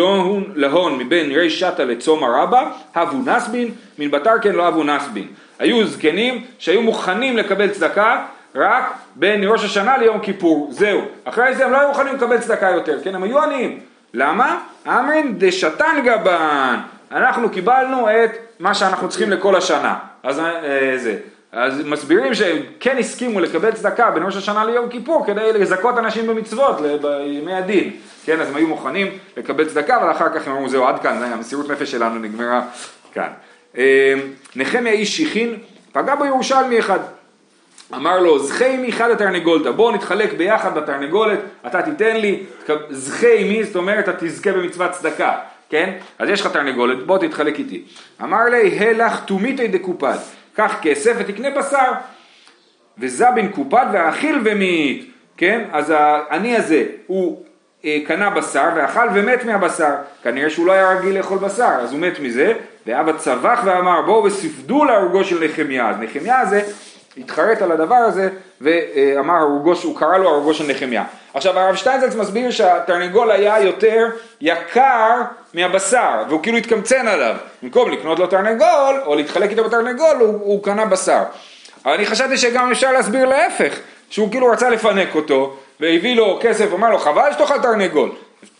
להון 0.54 0.98
מבין 0.98 1.30
רי 1.30 1.50
שתה 1.50 1.84
לצום 1.84 2.24
הרבה, 2.24 2.70
הבו 2.94 3.18
נסבין, 3.26 3.70
מן 3.98 4.10
בתר 4.10 4.34
כן 4.42 4.52
לא 4.52 4.68
הבו 4.68 4.84
נסבין. 4.84 5.26
היו 5.58 5.86
זקנים 5.86 6.44
שהיו 6.58 6.82
מוכנים 6.82 7.36
לקבל 7.36 7.70
צדקה 7.70 8.24
רק 8.54 8.92
בין 9.14 9.44
ראש 9.44 9.64
השנה 9.64 9.98
ליום 9.98 10.20
כיפור, 10.20 10.68
זהו. 10.70 11.00
אחרי 11.24 11.54
זה 11.54 11.64
הם 11.64 11.72
לא 11.72 11.80
היו 11.80 11.88
מוכנים 11.88 12.14
לקבל 12.14 12.38
צדקה 12.38 12.70
יותר, 12.70 12.98
כן? 13.04 13.14
הם 13.14 13.22
היו 13.22 13.42
עניים. 13.42 13.80
למה? 14.14 14.58
אמרין 14.86 15.34
דשתן 15.38 15.96
גבן, 16.04 16.76
אנחנו 17.12 17.50
קיבלנו 17.50 18.08
את 18.10 18.30
מה 18.60 18.74
שאנחנו 18.74 19.08
צריכים 19.08 19.30
לכל 19.30 19.56
השנה. 19.56 19.94
אז 20.22 20.38
אה, 20.38 20.92
זה. 20.96 21.16
אז 21.52 21.82
מסבירים 21.86 22.34
שהם 22.34 22.56
כן 22.80 22.98
הסכימו 22.98 23.40
לקבל 23.40 23.72
צדקה 23.72 24.10
בין 24.10 24.22
ראש 24.22 24.36
השנה 24.36 24.64
ליום 24.64 24.88
כיפור 24.88 25.26
כדי 25.26 25.52
לזכות 25.52 25.98
אנשים 25.98 26.26
במצוות 26.26 26.80
בימי 26.80 27.54
הדין. 27.54 27.90
כן, 28.24 28.40
אז 28.40 28.48
הם 28.48 28.56
היו 28.56 28.68
מוכנים 28.68 29.18
לקבל 29.36 29.68
צדקה, 29.68 29.96
אבל 29.96 30.10
אחר 30.10 30.28
כך 30.28 30.46
הם 30.46 30.52
אמרו, 30.52 30.68
זהו, 30.68 30.86
עד 30.86 30.98
כאן, 31.02 31.22
המסירות 31.22 31.70
נפש 31.70 31.90
שלנו 31.90 32.18
נגמרה 32.18 32.62
כאן. 33.12 33.28
אה, 33.78 34.14
נחמיה 34.56 34.92
איש 34.92 35.16
שיחין, 35.16 35.54
פגע 35.92 36.14
בו 36.14 36.24
ירושלמי 36.24 36.78
אחד. 36.78 36.98
אמר 37.94 38.20
לו, 38.20 38.38
זכי 38.38 38.76
מי 38.76 38.88
אחד 38.88 39.10
התרנגולתא, 39.10 39.70
בואו 39.70 39.92
נתחלק 39.92 40.32
ביחד 40.32 40.74
בתרנגולת, 40.74 41.38
אתה 41.66 41.82
תיתן 41.82 42.16
לי, 42.16 42.42
זכי 42.90 43.44
מי, 43.44 43.64
זאת 43.64 43.76
אומרת, 43.76 44.08
אתה 44.08 44.26
תזכה 44.26 44.52
במצוות 44.52 44.90
צדקה, 44.90 45.38
כן? 45.70 45.92
אז 46.18 46.28
יש 46.28 46.40
לך 46.40 46.46
תרנגולת, 46.46 47.06
בוא 47.06 47.18
תתחלק 47.18 47.58
איתי. 47.58 47.82
אמר 48.22 48.44
לי, 48.44 48.78
הלך 48.78 49.24
תומיתי 49.24 49.68
דקופד, 49.68 50.16
קח 50.54 50.76
כסף 50.82 51.12
ותקנה 51.18 51.50
בשר. 51.50 51.92
וזבין 52.98 53.48
קופד 53.48 53.86
ואכיל 53.92 54.40
ומית, 54.44 55.10
כן? 55.36 55.64
אז 55.72 55.92
העני 55.96 56.56
הזה, 56.56 56.86
הוא 57.06 57.44
קנה 58.06 58.30
בשר 58.30 58.68
ואכל 58.76 59.08
ומת 59.14 59.44
מהבשר. 59.44 59.94
כנראה 60.22 60.50
שהוא 60.50 60.66
לא 60.66 60.72
היה 60.72 60.90
רגיל 60.90 61.18
לאכול 61.18 61.38
בשר, 61.38 61.70
אז 61.80 61.92
הוא 61.92 62.00
מת 62.00 62.20
מזה, 62.20 62.52
ואבא 62.86 63.12
צבח 63.12 63.60
ואמר 63.64 64.02
בואו 64.02 64.24
וספדו 64.24 64.84
להורגו 64.84 65.24
של 65.24 65.44
נחמיה. 65.44 65.90
אז 65.90 65.96
נחמיה 66.00 66.40
הזה 66.40 66.62
התחרט 67.16 67.62
על 67.62 67.72
הדבר 67.72 67.94
הזה 67.94 68.28
ואמר 68.60 69.34
הרוגו, 69.34 69.72
הוא 69.82 69.98
קרא 69.98 70.18
לו 70.18 70.28
הורגו 70.28 70.54
של 70.54 70.64
נחמיה. 70.70 71.04
עכשיו 71.34 71.58
הרב 71.58 71.74
שטיינזלץ 71.74 72.14
מסביר 72.14 72.50
שהתרנגול 72.50 73.30
היה 73.30 73.60
יותר 73.60 74.06
יקר 74.40 75.22
מהבשר 75.54 76.22
והוא 76.28 76.42
כאילו 76.42 76.58
התקמצן 76.58 77.08
עליו. 77.08 77.36
במקום 77.62 77.90
לקנות 77.90 78.18
לו 78.18 78.26
תרנגול 78.26 79.00
או 79.06 79.14
להתחלק 79.14 79.50
איתו 79.50 79.64
בתרנגול 79.64 80.16
הוא, 80.20 80.28
הוא 80.28 80.62
קנה 80.62 80.84
בשר. 80.86 81.22
אבל 81.84 81.94
אני 81.94 82.06
חשבתי 82.06 82.36
שגם 82.36 82.70
אפשר 82.70 82.92
להסביר 82.92 83.24
להפך, 83.24 83.78
שהוא 84.10 84.30
כאילו 84.30 84.46
רצה 84.46 84.70
לפנק 84.70 85.14
אותו 85.14 85.56
והביא 85.80 86.16
לו 86.16 86.38
כסף, 86.42 86.72
אמר 86.72 86.90
לו 86.90 86.98
חבל 86.98 87.32
שתאכל 87.32 87.62
תרנגול, 87.62 88.10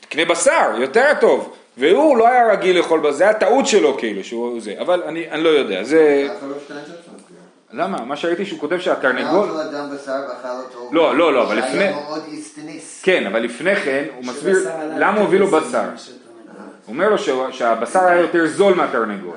תקנה 0.00 0.24
בשר, 0.24 0.70
יותר 0.79 1.12
טוב. 1.20 1.55
והוא 1.79 2.16
לא 2.16 2.29
היה 2.29 2.53
רגיל 2.53 2.79
לאכול 2.79 3.00
בשר, 3.00 3.12
זה 3.12 3.24
היה 3.24 3.35
טעות 3.35 3.66
שלו 3.66 3.98
כאילו, 3.98 4.24
שהוא 4.24 4.61
זה, 4.61 4.74
אבל 4.81 5.03
אני, 5.03 5.31
אני 5.31 5.42
לא 5.42 5.48
יודע, 5.48 5.83
זה... 5.83 6.29
למה? 7.72 8.05
מה 8.05 8.16
שראיתי 8.16 8.46
שהוא 8.46 8.61
כותב 8.61 8.79
שהתרנגול... 8.79 9.48
לא, 10.92 11.16
לא, 11.16 11.33
לא, 11.33 11.42
אבל 11.42 11.59
לפני... 11.59 11.92
כן, 13.03 13.27
אבל 13.27 13.40
לפני 13.40 13.77
כן 13.77 14.05
הוא 14.16 14.24
מסביר 14.24 14.68
למה 14.96 15.18
הוא 15.18 15.27
הביא 15.27 15.38
לו 15.38 15.46
בשר. 15.46 15.83
הוא 16.87 16.92
אומר 16.92 17.09
לו 17.09 17.18
שהבשר 17.53 18.05
היה 18.05 18.20
יותר 18.20 18.46
זול 18.46 18.74
מהתרנגול. 18.74 19.37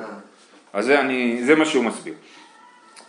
אז 0.74 0.92
זה 1.46 1.56
מה 1.56 1.66
שהוא 1.66 1.84
מסביר. 1.84 2.14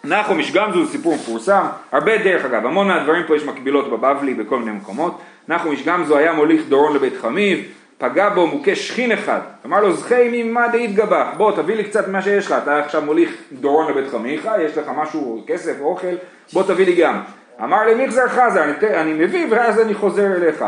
נחום 0.05 0.39
איש 0.39 0.53
גמזו 0.53 0.85
זה 0.85 0.93
סיפור 0.93 1.15
מפורסם, 1.15 1.65
הרבה 1.93 2.19
דרך 2.19 2.45
אגב, 2.45 2.67
המון 2.67 2.89
מהדברים 2.89 3.23
פה 3.27 3.37
יש 3.37 3.45
מקבילות 3.45 3.91
בבבלי 3.91 4.35
בכל 4.35 4.59
מיני 4.59 4.71
מקומות. 4.71 5.21
נחום 5.49 5.73
איש 5.73 5.85
גמזו 5.85 6.17
היה 6.17 6.33
מוליך 6.33 6.63
דורון 6.69 6.95
לבית 6.97 7.17
חמיב, 7.21 7.65
פגע 7.99 8.29
בו 8.29 8.47
מוכה 8.47 8.75
שכין 8.75 9.13
אחד, 9.13 9.41
אמר 9.67 9.81
לו 9.81 9.93
זכי 9.93 10.43
ממה 10.45 10.69
דאית 10.69 10.95
גבך, 10.95 11.27
בוא 11.37 11.53
תביא 11.53 11.77
לי 11.77 11.85
קצת 11.85 12.09
מה 12.09 12.23
שיש 12.23 12.47
לך, 12.47 12.55
אתה 12.63 12.79
עכשיו 12.79 13.03
מוליך 13.03 13.37
דורון 13.53 13.91
לבית 13.91 14.11
חמיך, 14.11 14.49
יש 14.61 14.79
לך 14.79 14.91
משהו, 14.97 15.45
כסף, 15.47 15.81
אוכל, 15.81 16.15
בוא 16.53 16.63
תביא 16.63 16.87
לי 16.87 16.95
גם. 16.95 17.21
אמר 17.63 17.87
לי 17.87 18.07
מחזר 18.07 18.29
חזר, 18.29 18.65
אני, 18.65 18.97
אני 19.01 19.13
מביא 19.13 19.47
ואז 19.51 19.81
אני 19.81 19.95
חוזר 19.95 20.37
אליך. 20.37 20.65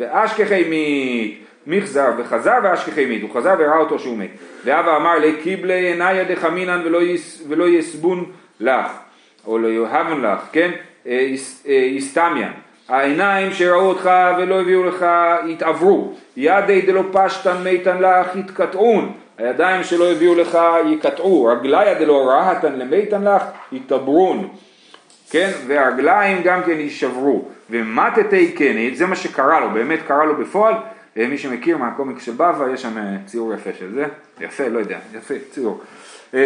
ואשכחי 0.00 0.64
מחזר 1.66 2.10
וחזר 2.18 2.58
ואשכחי 2.62 3.06
מית, 3.06 3.22
הוא 3.22 3.30
חזר 3.34 3.54
וראה 3.58 3.78
אותו 3.78 3.98
שהוא 3.98 4.18
מת. 4.18 4.30
ואבא 4.64 4.96
אמר 4.96 5.18
לי 5.18 5.32
קיבלי 5.42 5.74
עיניה 5.74 6.24
דחמינן 6.24 6.82
ולא, 6.84 7.02
יס, 7.02 7.42
ולא 7.48 7.68
יסבון 7.68 8.24
לך, 8.60 8.86
או 9.46 9.58
לא 9.58 9.68
יאהבון 9.68 10.22
לך, 10.22 10.40
כן? 10.52 10.70
יסתמיין. 11.66 12.52
העיניים 12.88 13.52
שראו 13.52 13.80
אותך 13.80 14.10
ולא 14.38 14.60
הביאו 14.60 14.84
לך 14.84 15.06
יתעברו, 15.46 16.12
ידי 16.36 16.80
דלא 16.80 17.02
פשטן 17.12 17.62
מיתן 17.64 18.02
לך 18.02 18.36
יתקטעון, 18.36 19.12
הידיים 19.38 19.84
שלא 19.84 20.12
הביאו 20.12 20.34
לך 20.34 20.58
יקטעו, 20.86 21.44
רגליה 21.44 21.94
דלא 21.94 22.28
רהתן 22.28 22.72
למיתן 22.72 23.24
לך 23.24 23.42
יתברון, 23.72 24.48
כן, 25.30 25.50
והרגליים 25.66 26.42
גם 26.44 26.62
כן 26.62 26.80
יישברו, 26.80 27.48
ומטתי 27.70 28.52
קנית, 28.52 28.96
זה 28.96 29.06
מה 29.06 29.16
שקרה 29.16 29.60
לו, 29.60 29.70
באמת 29.70 29.98
קרה 30.06 30.24
לו 30.24 30.36
בפועל, 30.36 30.74
מי 31.16 31.38
שמכיר 31.38 31.76
מהקומיק 31.76 32.18
של 32.18 32.32
בבא, 32.32 32.64
יש 32.74 32.82
שם 32.82 32.96
ציור 33.26 33.54
יפה 33.54 33.70
של 33.78 33.94
זה, 33.94 34.06
יפה, 34.40 34.68
לא 34.68 34.78
יודע, 34.78 34.98
יפה, 35.14 35.34
ציור. 35.50 35.80
אמ, 36.34 36.38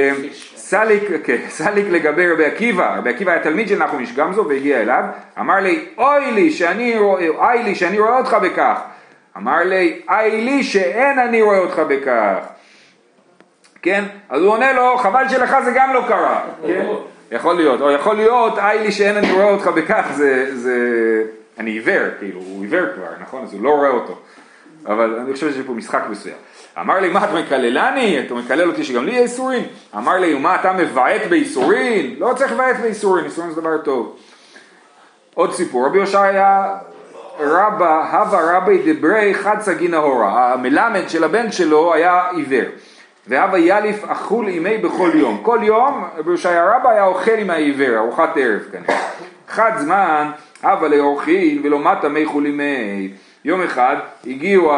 סליק, 0.56 1.02
כן, 1.24 1.36
סליק 1.48 1.86
לגבי 1.90 2.32
רבי 2.32 2.44
עקיבא, 2.44 2.96
רבי 2.98 3.10
עקיבא 3.10 3.32
היה 3.32 3.42
תלמיד 3.42 3.68
של 3.68 3.78
נחום 3.78 4.00
איש 4.00 4.12
גמזו 4.12 4.48
והגיע 4.48 4.80
אליו, 4.80 5.04
אמר 5.40 5.54
לי 5.54 5.84
אוי 5.98 6.32
לי 6.32 6.50
שאני 6.50 6.98
רואה, 6.98 7.54
לי 7.54 7.74
שאני 7.74 7.98
רואה 7.98 8.18
אותך 8.18 8.36
בכך, 8.42 8.80
אמר 9.36 9.64
לי 9.64 10.00
אי 10.10 10.40
לי 10.40 10.62
שאין 10.62 11.18
אני 11.18 11.42
רואה 11.42 11.58
אותך 11.58 11.78
בכך, 11.88 12.38
כן, 13.82 14.04
אז 14.28 14.42
הוא 14.42 14.50
עונה 14.50 14.72
לו 14.72 14.96
חבל 14.98 15.28
שלך 15.28 15.56
זה 15.64 15.70
גם 15.74 15.94
לא 15.94 16.04
קרה, 16.08 16.40
כן, 16.66 16.86
יכול 17.32 17.56
להיות, 17.56 17.80
או 17.80 17.90
יכול 17.90 18.16
להיות 18.16 18.58
אי 18.58 18.78
לי 18.78 18.92
שאין 18.92 19.16
אני 19.16 19.32
רואה 19.32 19.50
אותך 19.50 19.66
בכך. 19.66 20.06
זה, 20.14 20.56
זה, 20.56 20.76
אני 21.58 21.70
עיוור, 21.70 22.02
כאילו, 22.18 22.40
הוא 22.40 22.62
עיוור 22.62 22.86
כבר, 22.94 23.06
נכון, 23.20 23.42
אז 23.42 23.52
הוא 23.52 23.62
לא 23.62 23.70
רואה 23.70 23.90
אותו, 23.90 24.18
אבל 24.86 25.18
אני 25.18 25.32
חושב 25.32 25.52
שיש 25.52 25.66
פה 25.66 25.72
משחק 25.72 26.02
מסוים. 26.10 26.34
אמר 26.80 27.00
לי, 27.00 27.08
מה, 27.08 27.24
אתה 27.24 27.34
מקללני? 27.34 28.20
אתה 28.26 28.34
מקלל 28.34 28.68
אותי 28.68 28.84
שגם 28.84 29.04
לי 29.04 29.10
יהיה 29.10 29.22
איסורים? 29.22 29.64
אמר 29.96 30.18
לי, 30.18 30.34
מה, 30.34 30.54
אתה 30.54 30.72
מבעט 30.72 31.20
באיסורים? 31.28 32.14
לא 32.18 32.32
צריך 32.36 32.52
לבעט 32.52 32.76
באיסורים, 32.76 33.24
איסורים 33.24 33.52
זה 33.52 33.60
דבר 33.60 33.78
טוב. 33.78 34.16
עוד 35.34 35.52
סיפור, 35.52 35.86
רבי 35.86 36.00
הושעיה 36.00 36.74
רבא, 37.40 38.18
הווה 38.18 38.56
רבי 38.56 38.92
דברי 38.92 39.34
חד 39.34 39.56
סגי 39.60 39.88
נהורה. 39.88 40.52
המלמד 40.52 41.08
של 41.08 41.24
הבן 41.24 41.52
שלו 41.52 41.94
היה 41.94 42.28
עיוור. 42.30 42.64
והווה 43.26 43.58
יליף 43.58 44.04
אכול 44.04 44.48
ימי 44.48 44.78
בכל 44.78 45.10
יום. 45.14 45.40
כל 45.42 45.58
יום 45.62 46.04
רבי 46.16 46.30
הושעיה 46.30 46.76
רבא 46.76 46.90
היה 46.90 47.04
אוכל 47.04 47.38
עם 47.38 47.50
העיוור, 47.50 47.98
ארוחת 47.98 48.36
ערב 48.36 48.60
כנראה. 48.72 49.02
חד 49.48 49.72
זמן, 49.78 50.30
הווה 50.62 50.88
לאורחין 50.88 51.60
ולא 51.64 51.78
מטה 51.78 52.08
מי 52.08 52.26
חולימי. 52.26 53.12
יום 53.44 53.62
אחד 53.62 53.96
הגיעו 54.26 54.72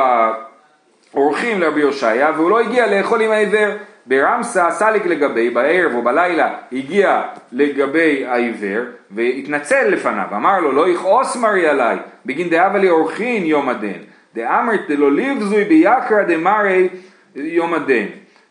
אורחים 1.14 1.60
לרבי 1.60 1.82
הושעיה 1.82 2.30
והוא 2.36 2.50
לא 2.50 2.60
הגיע 2.60 2.86
לאכול 2.86 3.20
עם 3.20 3.30
העיוור. 3.30 3.74
ברמסה 4.06 4.70
סליק 4.70 5.06
לגבי, 5.06 5.50
בערב 5.50 5.94
או 5.94 6.02
בלילה 6.02 6.54
הגיע 6.72 7.22
לגבי 7.52 8.26
העיוור 8.26 8.84
והתנצל 9.10 9.88
לפניו, 9.88 10.26
אמר 10.32 10.60
לו 10.60 10.72
לא 10.72 10.88
יכעוס 10.88 11.36
מרי 11.36 11.66
עליי, 11.66 11.96
בגין 12.26 12.48
דאבה 12.50 12.78
לי 12.78 12.90
אורחין 12.90 13.44
יום 13.44 13.68
הדין, 13.68 14.02
דאמרת 14.34 14.80
דלא 14.88 15.12
לבזוי 15.12 15.64
ביקרא 15.64 16.22
דמרי 16.22 16.88
יום 17.34 17.74
הדין, 17.74 18.08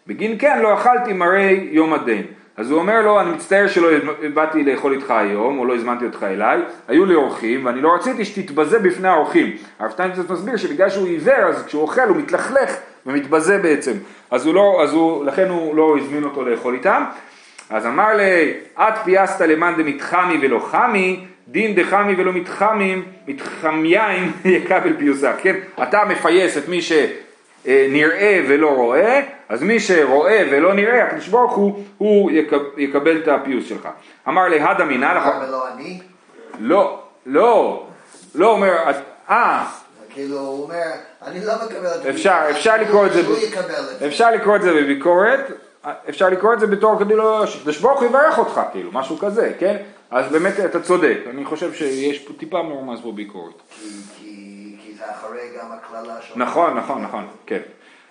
בגין 0.07 0.35
כן 0.39 0.59
לא 0.61 0.73
אכלתי 0.73 1.13
מרי 1.13 1.67
יום 1.71 1.93
הדין. 1.93 2.23
אז 2.57 2.71
הוא 2.71 2.79
אומר 2.79 3.01
לו, 3.01 3.19
אני 3.19 3.31
מצטער 3.31 3.67
שלא 3.67 3.87
באתי 4.33 4.63
לאכול 4.63 4.93
איתך 4.93 5.11
היום, 5.11 5.59
או 5.59 5.65
לא 5.65 5.75
הזמנתי 5.75 6.05
אותך 6.05 6.23
אליי, 6.23 6.61
היו 6.87 7.05
לי 7.05 7.15
אורחים, 7.15 7.65
ואני 7.65 7.81
לא 7.81 7.95
רציתי 7.95 8.25
שתתבזה 8.25 8.79
בפני 8.79 9.07
האורחים. 9.07 9.51
הרב 9.79 9.91
שטיינצרט 9.91 10.29
מסביר 10.29 10.57
שבגלל 10.57 10.89
שהוא 10.89 11.07
עיוור, 11.07 11.45
אז 11.45 11.65
כשהוא 11.65 11.81
אוכל 11.81 12.01
הוא 12.01 12.17
מתלכלך 12.17 12.77
ומתבזה 13.05 13.57
בעצם. 13.57 13.91
אז 14.31 14.45
הוא 14.45 14.53
לא, 14.53 14.79
אז 14.83 14.93
הוא, 14.93 15.25
לכן 15.25 15.49
הוא 15.49 15.75
לא 15.75 15.97
הזמין 15.97 16.23
אותו 16.23 16.45
לאכול 16.45 16.73
איתם. 16.73 17.03
אז 17.69 17.85
אמר 17.85 18.15
לי, 18.15 18.53
את 18.79 18.93
פייסת 19.03 19.41
למאן 19.41 19.73
דמתחמי 19.77 20.37
ולא 20.41 20.59
חמי, 20.59 21.25
דין 21.47 21.75
דחמי 21.75 22.13
ולא 22.17 22.33
מתחמים, 22.33 23.03
מתחמיים 23.27 24.31
יקבל 24.45 24.93
פיוסה, 24.97 25.33
כן? 25.41 25.55
אתה 25.83 26.01
מפייס 26.09 26.57
את 26.57 26.69
מי 26.69 26.81
שנראה 27.63 28.41
ולא 28.47 28.69
רואה, 28.69 29.21
אז 29.49 29.63
מי 29.63 29.79
שרואה 29.79 30.47
ולא 30.51 30.73
נראה, 30.73 31.03
הקדוש 31.03 31.27
ברוך 31.27 31.55
הוא, 31.55 31.83
הוא 31.97 32.31
יקבל 32.77 33.17
את 33.17 33.27
הפיוס 33.27 33.67
שלך. 33.67 33.89
אמר 34.27 34.47
לי, 34.47 34.59
הדה 34.59 34.85
מינא 34.85 35.05
לך... 35.05 35.47
ולא 35.47 35.67
אני? 35.73 35.99
לא, 36.59 36.99
לא, 37.25 37.83
לא 38.35 38.51
אומר, 38.51 38.73
אה, 39.29 39.65
כאילו 40.13 40.39
הוא 40.39 40.63
אומר, 40.63 40.91
אני 41.25 41.45
לא 41.45 41.53
מקבל 41.65 41.87
את 41.95 42.03
זה. 42.03 42.09
אפשר, 42.09 42.37
אפשר 42.49 42.77
לקרוא 42.77 43.05
את 43.05 43.13
זה. 43.13 43.21
אפשר 44.07 44.31
לקרוא 44.31 44.55
את 44.55 44.61
זה 44.61 44.73
בביקורת, 44.73 45.51
אפשר 46.09 46.29
לקרוא 46.29 46.53
את 46.53 46.59
זה 46.59 46.67
בתור 46.67 46.99
כדי 46.99 47.15
לא, 47.15 47.43
הקדוש 47.43 47.77
ברוך 47.77 47.99
הוא 47.99 48.09
יברך 48.09 48.37
אותך, 48.37 48.61
כאילו, 48.71 48.91
משהו 48.91 49.17
כזה, 49.17 49.53
כן? 49.59 49.77
אז 50.11 50.31
באמת 50.31 50.59
אתה 50.59 50.79
צודק, 50.79 51.17
אני 51.29 51.45
חושב 51.45 51.73
שיש 51.73 52.19
פה 52.19 52.33
טיפה 52.33 52.61
מרומז 52.61 52.99
פה 53.03 53.11
ביקורת. 53.11 53.53
אחרי 55.11 55.41
גם 55.59 55.65
הקללה 55.71 56.21
של... 56.21 56.33
נכון, 56.35 56.77
נכון, 56.77 57.01
נכון, 57.01 57.27
כן. 57.45 57.59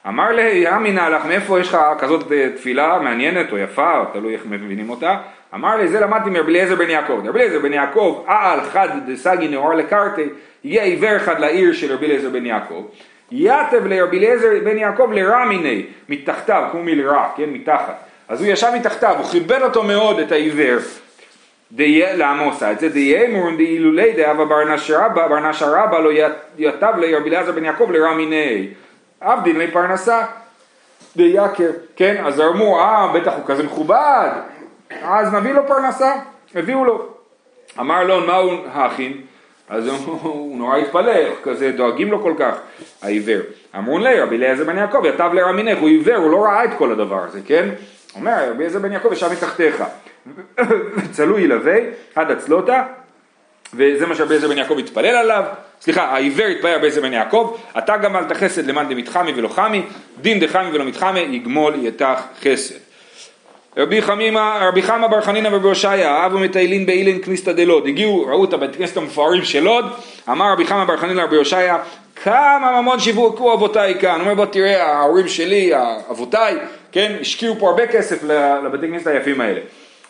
אמר 0.09 0.31
לי, 0.33 0.77
אמינא 0.77 1.01
לך, 1.01 1.27
מאיפה 1.27 1.61
יש 1.61 1.69
לך 1.69 1.79
כזאת 1.99 2.33
אה, 2.33 2.49
תפילה 2.57 2.99
מעניינת 2.99 3.53
או 3.53 3.59
יפה, 3.59 3.99
או 3.99 4.05
תלוי 4.13 4.35
איך 4.35 4.43
מבינים 4.47 4.91
אותה? 4.91 5.17
אמר 5.55 5.77
לי, 5.77 5.89
זה 5.89 6.01
למדתי 6.01 6.31
מרבי 6.31 6.51
אליעזר 6.51 6.75
בן 6.75 6.91
יעקב. 6.91 7.21
רבי 7.25 7.39
אליעזר 7.39 7.59
בן 7.59 7.73
יעקב, 7.73 8.25
על 8.27 8.61
חד 8.61 8.89
דסגי 9.07 9.49
נאור 9.49 9.75
לקרתי, 9.75 10.25
הגיע 10.65 10.83
עיוור 10.83 11.17
אחד 11.17 11.41
לעיר 11.41 11.73
של 11.73 11.95
רבי 11.95 12.07
אליעזר 12.07 12.31
בן 12.31 12.47
יעקב. 12.47 12.85
יתב 13.33 13.87
לרבי 13.87 14.19
אליעזר 14.19 14.49
בן 14.65 14.79
יעקב 14.79 15.11
לרע 15.13 15.45
מיני, 15.45 15.87
מתחתיו, 16.09 16.69
כמו 16.73 16.83
מלרע, 16.83 17.29
כן, 17.37 17.51
מתחת. 17.51 17.95
אז 18.29 18.43
הוא 18.43 18.53
ישב 18.53 18.69
מתחתיו, 18.75 19.15
הוא 19.19 19.27
כיבד 19.27 19.63
אותו 19.63 19.83
מאוד, 19.83 20.19
את 20.19 20.33
העיוור. 20.33 20.79
דיה, 21.75 22.17
למה 22.17 22.43
עושה 22.43 22.73
את 22.73 22.81
זה? 22.81 22.89
דיימורן 22.89 23.57
דאילולי 23.57 24.13
דאבה 24.13 24.45
ברנש 24.45 24.91
רבא, 24.91 25.29
ברנש 25.29 25.63
רבא 25.63 25.99
לא 25.99 26.11
יתב 26.59 26.93
לרבי 26.99 27.29
אליעזר 27.29 27.53
בן 27.53 27.65
יעקב 27.65 27.91
לרע 27.91 28.15
מיני. 28.15 28.69
עבדין 29.21 29.59
לי 29.59 29.71
פרנסה 29.71 30.25
דייקר, 31.17 31.71
כן? 31.97 32.25
אז 32.27 32.41
אמרו, 32.41 32.81
אה, 32.81 33.13
בטח 33.15 33.33
הוא 33.37 33.45
כזה 33.47 33.63
מכובד, 33.63 34.31
אז 35.03 35.35
נביא 35.35 35.53
לו 35.53 35.67
פרנסה, 35.67 36.13
הביאו 36.55 36.85
לו. 36.85 37.07
אמר 37.81 38.05
לו, 38.05 38.27
מה 38.27 38.37
הוא 38.37 38.53
הכין? 38.73 39.21
אז 39.69 39.89
הוא, 39.89 40.59
נורא 40.59 40.77
התפלא, 40.77 41.13
כזה 41.43 41.73
דואגים 41.73 42.11
לו 42.11 42.23
כל 42.23 42.35
כך, 42.39 42.55
העיוור. 43.03 43.41
אמרו 43.79 43.99
לי, 43.99 44.21
רבי 44.21 44.37
אליעזר 44.37 44.65
בן 44.65 44.79
יעקב, 44.79 45.03
יתב 45.05 45.31
לרע 45.33 45.53
מינך, 45.53 45.79
הוא 45.79 45.89
עיוור, 45.89 46.17
הוא 46.17 46.31
לא 46.31 46.45
ראה 46.45 46.65
את 46.65 46.71
כל 46.79 46.93
הדבר 46.93 47.25
הזה, 47.25 47.41
כן? 47.47 47.69
אומר, 48.15 48.51
רבי 48.51 48.59
אליעזר 48.59 48.79
בן 48.79 48.93
יעקב 48.93 49.13
ישב 49.13 49.33
מתחתיך. 49.33 49.85
צלו 51.13 51.39
ילווה 51.39 51.77
עד 52.15 52.31
הצלותה, 52.31 52.83
וזה 53.75 54.07
מה 54.07 54.15
שרבי 54.15 54.31
אליעזר 54.31 54.49
בן 54.49 54.59
יעקב 54.59 54.79
התפלל 54.79 55.17
עליו, 55.17 55.45
סליחה, 55.81 56.03
העיוור 56.03 56.47
התפלל 56.47 56.71
רבי 56.71 56.81
אליעזר 56.81 57.01
בן 57.01 57.13
יעקב, 57.13 57.57
אתה 57.79 57.97
גמלת 57.97 58.33
חסד 58.33 58.67
למאן 58.67 58.89
דמתחמי 58.89 59.33
ולא 59.37 59.49
חמי, 59.49 59.83
דין 60.21 60.41
דחמי 60.41 60.69
ולא 60.73 60.85
מתחמי, 60.85 61.21
יגמול 61.21 61.75
יתך 61.83 62.21
חסד. 62.43 62.75
רבי 63.77 64.03
חמימה, 64.03 64.59
רבי 64.69 64.83
חמא 64.83 65.07
בר 65.07 65.21
חנינא 65.21 65.49
ורבי 65.49 65.69
הושעיה, 65.69 66.27
אבו 66.27 66.39
מטיילין 66.39 66.87
באילן 66.87 67.19
כניסתא 67.23 67.53
דלוד, 67.53 67.87
הגיעו, 67.87 68.27
ראו 68.27 68.45
את 68.45 68.53
הבית 68.53 68.77
כנסת 68.77 68.97
המפוארים 68.97 69.45
של 69.45 69.61
לוד, 69.61 69.85
אמר 70.29 70.53
רבי 70.53 70.67
חמא 70.67 70.85
בר 70.85 70.97
חנינא 70.97 71.21
לרבי 71.21 71.37
הושעיה, 71.37 71.79
כמה 72.23 72.81
ממון 72.81 73.01
שיווקו 73.01 73.55
אבותיי 73.55 73.95
כאן, 74.01 74.11
הוא 74.11 74.21
אומר 74.21 74.35
בוא 74.35 74.47
תראה, 74.47 74.87
ההורים 74.87 75.29
שלי, 75.29 75.73
אבותיי, 76.11 76.57
כן, 76.93 77.17
השקיעו 77.21 77.57
פה 77.59 77.69
הרבה 77.69 77.87
כסף 77.87 78.25
לבתי 78.65 78.89
כנסת 78.89 79.07
היפים 79.07 79.41
האלה. 79.41 79.61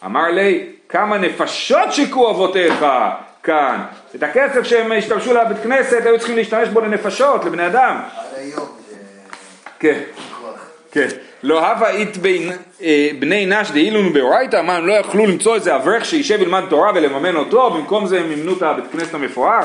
אמר 0.04 0.30
לי, 0.30 0.66
כמה 0.88 1.18
נפשות 1.18 1.92
שיקו 1.92 2.30
אבותיך 2.30 2.86
כאן, 3.42 3.80
את 4.14 4.22
הכסף 4.22 4.62
שהם 4.62 4.92
השתמשו 4.92 5.34
לבית 5.34 5.56
כנסת, 5.62 6.06
היו 6.06 6.18
צריכים 6.18 6.36
להשתמש 6.36 6.68
בו 6.68 6.80
לנפשות, 6.80 7.44
לבני 7.44 7.66
אדם. 7.66 8.00
עד 8.16 8.26
היום 8.36 8.68
זה 8.88 8.96
כן. 9.78 10.00
כן. 10.92 11.08
לא 11.42 11.66
הווה 11.66 11.90
אית 11.90 12.16
אה, 12.82 13.10
בני 13.18 13.46
נש 13.46 13.70
דאילון 13.70 14.12
באורייתא, 14.12 14.62
מה 14.62 14.76
הם 14.76 14.86
לא 14.86 14.92
יכלו 14.92 15.26
למצוא 15.26 15.54
איזה 15.54 15.76
אברך 15.76 16.04
שישב 16.04 16.42
ילמד 16.42 16.62
תורה 16.70 16.92
ולממן 16.94 17.36
אותו, 17.36 17.70
במקום 17.70 18.06
זה 18.06 18.20
הם 18.20 18.28
מימנו 18.28 18.52
את 18.52 18.62
הבית 18.62 18.84
כנסת 18.92 19.14
המפואר? 19.14 19.60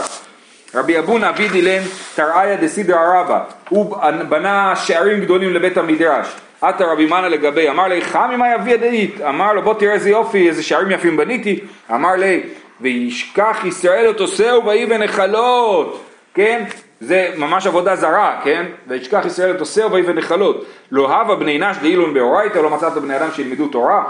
רבי 0.75 0.99
אבונה 0.99 1.30
אבי 1.30 1.47
דילן 1.47 1.84
תראיה 2.15 2.56
דסידרא 2.56 3.21
רבא, 3.21 3.43
הוא 3.69 3.97
בנה 4.30 4.75
שערים 4.75 5.19
גדולים 5.19 5.53
לבית 5.53 5.77
המדרש. 5.77 6.27
עתה 6.62 6.86
רבי 6.86 7.06
מנה 7.06 7.30
לגבי, 7.30 7.69
אמר 7.69 7.88
לי 7.88 8.01
חמי 8.01 8.36
מה 8.36 8.53
יביא 8.53 8.75
דאית, 8.75 9.21
אמר 9.21 9.53
לו 9.53 9.62
בוא 9.62 9.73
תראה 9.73 9.93
איזה 9.93 10.10
יופי, 10.10 10.47
איזה 10.49 10.63
שערים 10.63 10.91
יפים 10.91 11.17
בניתי, 11.17 11.60
אמר 11.91 12.15
לי 12.15 12.43
וישכח 12.82 13.58
ישראל 13.65 14.10
את 14.10 14.19
עושהו 14.19 14.65
ויהי 14.65 14.86
בנחלות, 14.86 16.03
כן? 16.34 16.63
זה 17.01 17.30
ממש 17.38 17.67
עבודה 17.67 17.95
זרה, 17.95 18.39
כן? 18.43 18.65
וישכח 18.88 19.25
ישראל 19.25 19.51
את 19.51 19.60
עושהו 19.60 19.91
ויהי 19.91 20.03
בנחלות. 20.03 20.65
לא 20.91 21.13
הווה 21.13 21.36
בני 21.36 21.58
נש 21.58 21.77
דאילון 21.77 22.13
באורייתא, 22.13 22.58
לא 22.58 22.69
מצאת 22.69 22.93
בני 22.93 23.17
אדם 23.17 23.32
שילמדו 23.32 23.67
תורה. 23.67 24.03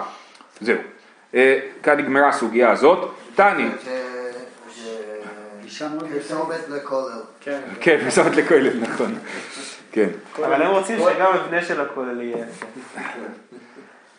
זהו. 0.61 0.77
אה, 1.35 1.59
כאן 1.83 1.97
נגמרה 1.97 2.29
הסוגיה 2.29 2.71
הזאת. 2.71 3.11
תני, 3.35 3.67
פרסומת 5.77 6.69
לכולל. 6.69 7.21
כן. 7.41 7.59
כן, 7.81 7.97
פרסומת 8.03 8.35
לכולל, 8.35 8.79
נכון. 8.79 9.15
כן. 9.91 10.09
אבל 10.37 10.61
הם 10.61 10.71
רוצים 10.71 10.99
שגם 10.99 11.31
המבנה 11.33 11.63
של 11.63 11.81
הכולל 11.81 12.21
יהיה. 12.21 12.45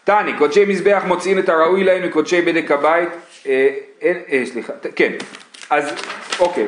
תני, 0.05 0.38
קודשי 0.38 0.64
מזבח 0.64 1.03
מוציאים 1.07 1.38
את 1.38 1.49
הראוי 1.49 1.85
להם 1.85 2.05
מקודשי 2.05 2.42
בדק 2.42 2.71
הבית, 2.71 3.09
אה, 3.47 3.75
אה, 4.03 4.42
סליחה, 4.44 4.73
כן, 4.97 5.12
אז 5.71 5.94
אוקיי, 6.38 6.66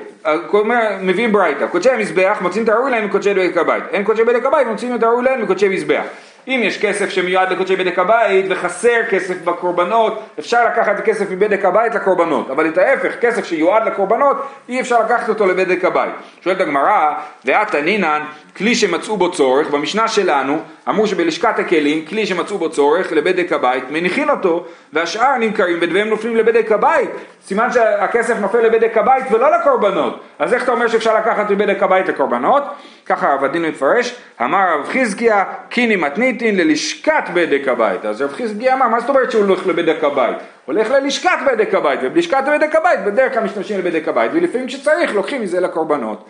מביאים 1.00 1.32
ברייתא, 1.32 1.66
קודשי 1.66 1.90
המזבח 1.90 2.38
מוציאים 2.40 2.64
את 2.64 2.68
הראוי 2.68 2.90
להם 2.90 3.04
מקודשי 3.06 3.34
בדק 3.34 3.56
הבית, 3.56 3.84
אין 3.90 4.04
קודשי 4.04 4.24
בדק 4.24 4.44
הבית, 4.44 4.66
מוציאים 4.66 4.94
את 4.94 5.02
הראוי 5.02 5.24
להם 5.24 5.42
מקודשי 5.42 5.68
מזבח. 5.68 6.04
אם 6.48 6.60
יש 6.64 6.78
כסף 6.78 7.10
שמיועד 7.10 7.52
לקודשי 7.52 7.76
בדק 7.76 7.98
הבית 7.98 8.46
וחסר 8.48 9.02
כסף 9.10 9.42
בקורבנות, 9.44 10.22
אפשר 10.38 10.64
לקחת 10.64 10.94
את 10.94 10.98
הכסף 10.98 11.30
מבדק 11.30 11.64
הבית 11.64 11.94
לקורבנות, 11.94 12.50
אבל 12.50 12.68
את 12.68 12.78
ההפך, 12.78 13.14
כסף 13.20 13.44
שיועד 13.44 13.86
לקורבנות, 13.86 14.36
אי 14.68 14.80
אפשר 14.80 15.00
לקחת 15.00 15.28
אותו 15.28 15.46
לבדק 15.46 15.84
הבית. 15.84 16.12
שואלת 16.40 16.60
הגמרא, 16.60 17.12
ואת 17.44 17.74
הנינן, 17.74 18.22
כלי 18.56 18.74
שמצאו 18.74 19.16
בו 19.16 19.30
צורך, 19.30 19.70
במשנה 19.70 20.08
שלנו, 20.08 20.58
אמרו 20.88 21.06
שבלשכת 21.06 21.58
הכלים, 21.58 22.06
כלי 22.06 22.26
שמצאו 22.26 22.58
בו 22.58 22.70
צורך 22.70 23.12
לבדק 23.12 23.52
הבית, 23.52 23.84
מניחים 23.90 24.30
אותו, 24.30 24.64
והשאר 24.92 25.36
נמכרים 25.38 25.80
בדביהם 25.80 26.08
נופלים 26.08 26.36
לבדק 26.36 26.72
הבית. 26.72 27.10
סימן 27.46 27.72
שהכסף 27.72 28.36
נופל 28.40 28.60
לבדק 28.60 28.96
הבית 28.96 29.24
ולא 29.30 29.48
לקורבנות. 29.50 30.20
אז 30.38 30.54
איך 30.54 30.62
אתה 30.62 30.72
אומר 30.72 30.88
שאפשר 30.88 31.16
לקחת 31.16 31.50
מבדק 31.50 31.82
הבית 31.82 32.08
לקורבנות? 32.08 32.62
ככה 33.06 33.36
הדין 33.42 33.62
מפרש, 33.62 34.14
אמר 34.42 34.74
רב 34.74 34.88
חזקיה, 34.88 35.44
קיני 35.68 35.96
מתניתין 36.32 36.56
ללשכת 36.56 37.24
בדק 37.34 37.68
הבית. 37.68 38.04
אז 38.04 38.22
רב 38.22 38.32
חזקיה 38.32 38.74
אמר, 38.74 38.88
מה 38.88 39.00
זאת 39.00 39.08
אומרת 39.08 39.30
שהוא 39.30 39.44
הולך 39.44 39.66
לבדק 39.66 40.04
הבית? 40.04 40.36
הולך 40.66 40.90
ללשכת 40.90 41.38
בדק 41.52 41.74
הבית, 41.74 42.00
ובלשכת 42.02 42.44
בדק 42.52 42.76
הבית 42.76 43.00
בדרך 43.06 43.34
כלל 43.34 43.42
משתמשים 43.42 43.78
לבדק 43.78 44.08
הבית, 44.08 44.30
ולפעמים 44.34 44.66
כשצריך 44.66 45.14
לוקחים 45.14 45.42
מזה 45.42 45.60
לקורבנות. 45.60 46.24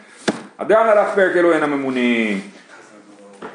אדם 0.56 0.86
הלך 0.88 1.08
פרק 1.14 1.36
אלוהינו 1.36 1.64
הממונים. 1.64 2.40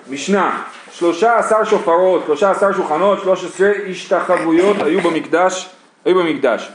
משנה, 0.09 0.61
שלושה 0.91 1.37
עשר 1.37 1.63
שופרות, 1.63 2.23
שלושה 2.25 2.51
עשר 2.51 2.73
שולחנות, 2.73 3.21
שלוש 3.21 3.45
עשרה 3.45 3.71
השתחוויות 3.89 4.77
היו 4.81 5.01
במקדש, 5.01 5.69
היו 6.05 6.15
במקדש. 6.15 6.71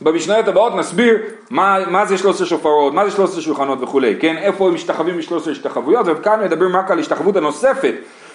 במשניות 0.00 0.48
הבאות 0.48 0.74
נסביר 0.74 1.18
מה, 1.50 1.78
מה 1.86 2.06
זה 2.06 2.18
13 2.18 2.46
שופרות, 2.46 2.94
מה 2.94 3.04
זה 3.04 3.10
13 3.10 3.42
שולחנות 3.42 3.82
וכולי, 3.82 4.16
כן? 4.20 4.36
איפה 4.36 4.68
הם 4.68 4.74
משתחווים 4.74 5.16
ב-13 5.16 5.50
השתחוויות, 5.50 6.06
וכאן 6.08 6.40
מדברים 6.44 6.76
רק 6.76 6.90
על 6.90 6.98
השתחוות 6.98 7.36
הנוספת 7.36 7.94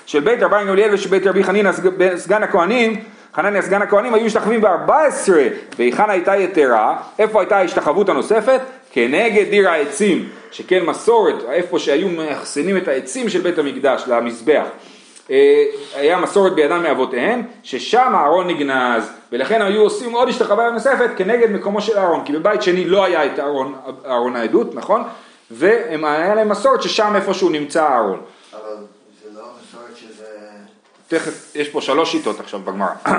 של 0.09 0.19
בית 0.19 0.43
רבי 0.43 0.55
גמליאל 0.67 0.93
ושל 0.93 1.09
בית 1.09 1.27
רבי 1.27 1.43
חנינא 1.43 1.71
סג- 1.71 2.15
סגן 2.15 2.43
הכהנים, 2.43 3.03
חנניה 3.35 3.61
סגן 3.61 3.81
הכהנים 3.81 4.13
היו 4.13 4.25
משתחווים 4.25 4.61
ב-14, 4.61 4.91
והיכן 5.77 6.09
הייתה 6.09 6.35
יתרה, 6.35 6.97
איפה 7.19 7.39
הייתה 7.39 7.57
ההשתחוות 7.57 8.09
הנוספת? 8.09 8.61
כנגד 8.91 9.49
דיר 9.49 9.69
העצים, 9.69 10.29
שכן 10.51 10.85
מסורת, 10.85 11.35
איפה 11.51 11.79
שהיו 11.79 12.07
מאחסנים 12.09 12.77
את 12.77 12.87
העצים 12.87 13.29
של 13.29 13.41
בית 13.41 13.57
המקדש 13.57 14.03
למזבח. 14.07 14.65
אה, 15.31 15.63
היה 15.95 16.17
מסורת 16.17 16.53
בידם 16.53 16.83
מאבותיהם, 16.83 17.43
ששם 17.63 18.15
הארון 18.15 18.47
נגנז, 18.47 19.03
ולכן 19.31 19.61
היו 19.61 19.81
עושים 19.81 20.11
עוד 20.13 20.29
השתחוויה 20.29 20.69
נוספת 20.69 21.09
כנגד 21.17 21.51
מקומו 21.51 21.81
של 21.81 21.97
הארון, 21.97 22.25
כי 22.25 22.33
בבית 22.33 22.61
שני 22.61 22.85
לא 22.85 23.03
היה 23.03 23.25
את 23.25 23.39
הארון, 23.39 23.75
ארון 24.05 24.35
העדות, 24.35 24.75
נכון? 24.75 25.03
והיה 25.51 26.35
להם 26.35 26.49
מסורת 26.49 26.81
ששם 26.81 27.15
איפשהו 27.15 27.49
נמצא 27.49 27.83
הארון. 27.83 28.21
אבל 28.53 28.75
זה 29.23 29.39
לא 29.39 29.45
מסורת 29.61 29.97
שזה... 29.97 30.25
תכף, 31.09 31.55
יש 31.55 31.69
פה 31.69 31.81
שלוש 31.81 32.11
שיטות 32.11 32.39
עכשיו 32.39 32.59
בגמרא. 32.59 32.89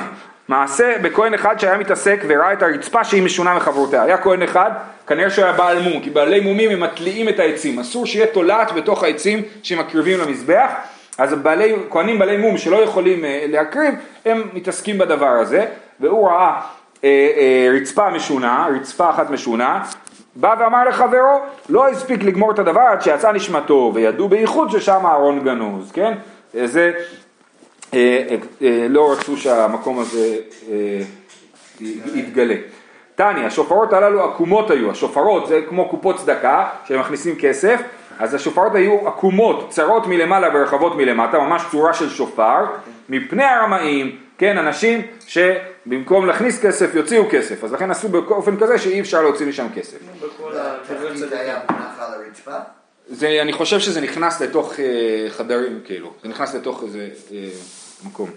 מעשה 0.48 0.92
בכהן 1.02 1.34
אחד 1.34 1.60
שהיה 1.60 1.78
מתעסק 1.78 2.20
וראה 2.28 2.52
את 2.52 2.62
הרצפה 2.62 3.04
שהיא 3.04 3.22
משונה 3.22 3.54
מחברותיה. 3.54 4.02
היה 4.02 4.18
כהן 4.18 4.42
אחד, 4.42 4.70
כנראה 5.06 5.30
שהוא 5.30 5.44
היה 5.44 5.52
בעל 5.52 5.82
מום, 5.82 6.00
כי 6.02 6.10
בעלי 6.10 6.40
מומים 6.40 6.70
הם 6.70 6.80
מטליעים 6.80 7.28
את 7.28 7.38
העצים. 7.38 7.78
אסור 7.78 8.06
שיהיה 8.06 8.26
תולעת 8.26 8.72
בתוך 8.72 9.02
העצים 9.02 9.42
שמקריבים 9.62 10.20
למזבח. 10.20 10.70
אז 11.18 11.34
בעלי, 11.34 11.74
כהנים 11.90 12.18
בעלי 12.18 12.36
מום 12.36 12.58
שלא 12.58 12.76
יכולים 12.76 13.24
אה, 13.24 13.44
להקריב, 13.48 13.94
הם 14.24 14.42
מתעסקים 14.52 14.98
בדבר 14.98 15.26
הזה. 15.26 15.66
והוא 16.00 16.28
ראה 16.28 16.60
אה, 17.04 17.08
אה, 17.36 17.68
רצפה 17.76 18.10
משונה, 18.10 18.68
רצפה 18.74 19.10
אחת 19.10 19.30
משונה, 19.30 19.84
בא 20.36 20.54
ואמר 20.58 20.84
לחברו, 20.88 21.40
לא 21.68 21.88
הספיק 21.88 22.22
לגמור 22.22 22.50
את 22.50 22.58
הדבר 22.58 22.80
עד 22.80 23.02
שיצא 23.02 23.32
נשמתו, 23.32 23.92
וידעו 23.94 24.28
בייחוד 24.28 24.70
ששם 24.70 25.06
הארון 25.06 25.44
גנוז, 25.44 25.92
כן? 25.92 26.12
זה 26.64 26.92
לא 28.88 29.12
רצו 29.12 29.36
שהמקום 29.36 29.98
הזה 29.98 30.36
אה, 30.70 31.00
יתגלה. 32.14 32.54
תניא, 33.14 33.46
השופרות 33.46 33.92
הללו 33.92 34.24
עקומות 34.24 34.70
היו, 34.70 34.90
השופרות 34.90 35.46
זה 35.46 35.60
כמו 35.68 35.88
קופות 35.88 36.16
צדקה 36.16 36.68
שהם 36.84 37.00
מכניסים 37.00 37.36
כסף, 37.38 37.80
אז 38.18 38.34
השופרות 38.34 38.74
היו 38.74 39.08
עקומות, 39.08 39.70
צרות 39.70 40.06
מלמעלה 40.06 40.48
ורחבות 40.54 40.96
מלמטה, 40.96 41.38
ממש 41.38 41.62
צורה 41.70 41.94
של 41.94 42.10
שופר, 42.10 42.64
מפני 43.08 43.44
הרמאים, 43.44 44.16
כן, 44.38 44.58
אנשים 44.58 45.02
שבמקום 45.26 46.26
להכניס 46.26 46.60
כסף 46.62 46.94
יוציאו 46.94 47.24
כסף, 47.30 47.64
אז 47.64 47.72
לכן 47.72 47.90
עשו 47.90 48.08
באופן 48.08 48.56
כזה 48.56 48.78
שאי 48.78 49.00
אפשר 49.00 49.22
להוציא 49.22 49.46
משם 49.46 49.66
כסף. 49.74 49.98
זה, 53.08 53.38
אני 53.42 53.52
חושב 53.52 53.78
שזה 53.78 54.00
נכנס 54.00 54.42
לתוך 54.42 54.80
אה, 54.80 55.30
חדרים, 55.30 55.80
כאילו, 55.84 56.12
זה 56.22 56.28
נכנס 56.28 56.54
לתוך 56.54 56.82
איזה 56.82 57.08
מקום. 58.04 58.30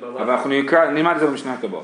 אבל 0.00 0.30
אנחנו 0.30 0.50
נלמד 0.92 1.12
את 1.14 1.20
זה 1.20 1.26
במשנה 1.26 1.52
הקבוע. 1.52 1.82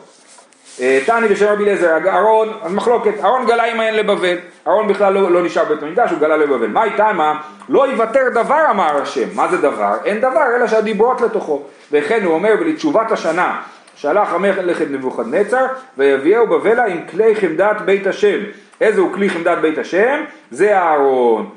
אה, 0.80 1.00
תני 1.06 1.28
בשם 1.28 1.46
רבי 1.46 1.64
אליעזר, 1.64 1.96
אהרון, 2.06 2.48
אז 2.62 2.72
מחלוקת, 2.72 3.12
אהרון 3.24 3.46
גלה 3.46 3.72
עמהן 3.72 3.94
לבבל, 3.94 4.36
אהרון 4.66 4.88
בכלל 4.88 5.12
לא, 5.12 5.30
לא 5.30 5.42
נשאר 5.42 5.64
בית 5.64 5.82
המקדש, 5.82 6.10
הוא 6.10 6.18
גלה 6.18 6.36
לבבל. 6.36 6.66
מה 6.66 6.84
איתה 6.84 7.12
מה? 7.12 7.40
לא 7.68 7.88
יוותר 7.88 8.28
דבר 8.34 8.70
אמר 8.70 9.02
השם, 9.02 9.28
מה 9.34 9.48
זה 9.48 9.56
דבר? 9.56 9.94
אין 10.04 10.20
דבר 10.20 10.56
אלא 10.56 10.66
שהדיברות 10.66 11.20
לתוכו. 11.20 11.62
וכן 11.92 12.24
הוא 12.24 12.34
אומר 12.34 12.54
ולתשובת 12.60 13.12
השנה 13.12 13.60
שלח 13.96 14.32
המלך 14.32 14.82
את 14.82 14.90
נבוכדנצר 14.90 15.66
ויביאו 15.98 16.46
בבלה 16.46 16.84
עם 16.84 17.00
כלי 17.10 17.36
חמדת 17.36 17.80
בית 17.84 18.06
השם. 18.06 18.38
איזה 18.80 19.00
הוא 19.00 19.12
כלי 19.12 19.30
חמדת 19.30 19.58
בית 19.58 19.78
השם? 19.78 20.24
זה 20.50 20.78
אהרון. 20.78 21.50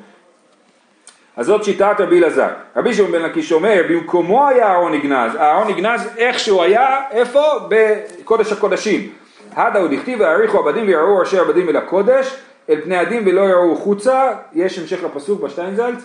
אז 1.38 1.46
זאת 1.46 1.64
שיטת 1.64 1.96
רבי 2.00 2.20
אלעזר. 2.20 2.48
רבי 2.76 2.94
שמעון 2.94 3.12
בן 3.12 3.22
לקיש 3.22 3.52
אומר, 3.52 3.82
במקומו 3.90 4.48
היה 4.48 4.68
אהרון 4.68 4.94
נגנז. 4.94 5.36
אהרון 5.36 5.68
נגנז 5.68 6.10
איך 6.18 6.40
שהוא 6.40 6.64
היה, 6.64 7.02
איפה? 7.12 7.42
בקודש 7.70 8.52
הקודשים. 8.52 9.10
הדה 9.54 9.80
הוא 9.80 9.88
דכתיב 9.92 10.20
ויעריכו 10.20 10.58
עבדים 10.58 10.88
ויראו 10.88 11.18
ראשי 11.18 11.38
עבדים 11.38 11.70
אל 11.70 11.78
הקודש, 11.78 12.36
אל 12.70 12.82
פני 12.82 12.98
הדין 12.98 13.28
ולא 13.28 13.42
יראו 13.42 13.76
חוצה. 13.76 14.34
יש 14.54 14.80
המשך 14.80 15.04
לפסוק 15.04 15.42
בשטיינזלץ? 15.42 16.04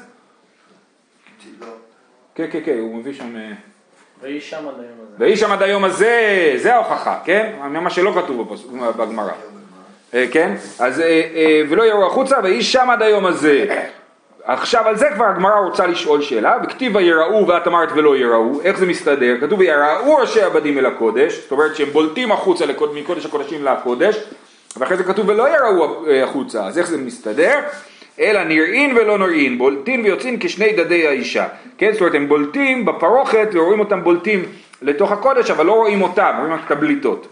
כן, 2.34 2.46
כן, 2.50 2.60
כן, 2.64 2.78
הוא 2.78 2.96
מביא 2.96 3.12
שם... 3.12 3.36
אה, 3.36 3.52
ויהי 4.22 4.40
שם 4.40 4.68
עד 4.68 4.74
היום 4.80 4.98
הזה. 5.02 5.14
ויהי 5.18 5.36
שם 5.36 5.52
עד 5.52 5.62
היום 5.62 5.84
הזה, 5.84 6.52
זה 6.56 6.74
ההוכחה, 6.74 7.18
כן? 7.24 7.52
מה 7.70 7.90
שלא 7.90 8.12
כתוב 8.14 8.56
בגמרא. 8.96 9.32
אה, 10.14 10.26
כן? 10.32 10.54
אז 10.78 11.00
אה, 11.00 11.62
ולא 11.68 11.82
יראו 11.82 12.06
החוצה 12.06 12.36
ויהי 12.42 12.62
שם 12.62 12.90
עד 12.90 13.02
היום 13.02 13.26
הזה. 13.26 13.84
עכשיו 14.44 14.88
על 14.88 14.96
זה 14.96 15.06
כבר 15.14 15.24
הגמרא 15.24 15.58
רוצה 15.58 15.86
לשאול 15.86 16.22
שאלה, 16.22 16.56
וכתיב 16.64 16.96
ויראו 16.96 17.48
ואת 17.48 17.66
אמרת 17.66 17.88
ולא 17.94 18.16
יראו, 18.16 18.60
איך 18.64 18.78
זה 18.78 18.86
מסתדר? 18.86 19.36
כתוב 19.40 19.58
ויראו 19.58 20.16
ראשי 20.16 20.42
עבדים 20.42 20.78
אל 20.78 20.86
הקודש, 20.86 21.40
זאת 21.42 21.52
אומרת 21.52 21.76
שהם 21.76 21.90
בולטים 21.90 22.32
החוצה 22.32 22.64
מקודש 22.94 23.26
הקודשים 23.26 23.64
לקודש, 23.64 24.16
ואחרי 24.76 24.96
זה 24.96 25.04
כתוב 25.04 25.28
ולא 25.28 25.48
יראו 25.48 26.06
אה, 26.06 26.24
החוצה, 26.24 26.66
אז 26.66 26.78
איך 26.78 26.86
זה 26.86 26.98
מסתדר? 26.98 27.60
אלא 28.20 28.44
נראים 28.44 28.96
ולא 28.96 29.18
נראים, 29.18 29.58
בולטים 29.58 30.04
ויוצאים 30.04 30.36
כשני 30.40 30.72
דדי 30.72 31.06
האישה, 31.06 31.46
כן? 31.78 31.92
זאת 31.92 32.00
אומרת 32.00 32.14
הם 32.14 32.28
בולטים 32.28 32.84
בפרוכת 32.84 33.48
ורואים 33.52 33.80
אותם 33.80 34.04
בולטים 34.04 34.44
לתוך 34.82 35.12
הקודש, 35.12 35.50
אבל 35.50 35.66
לא 35.66 35.72
רואים 35.72 36.02
אותם, 36.02 36.34
רואים 36.38 36.52
רק 36.52 36.60
את 36.66 36.70
הבליטות. 36.70 37.26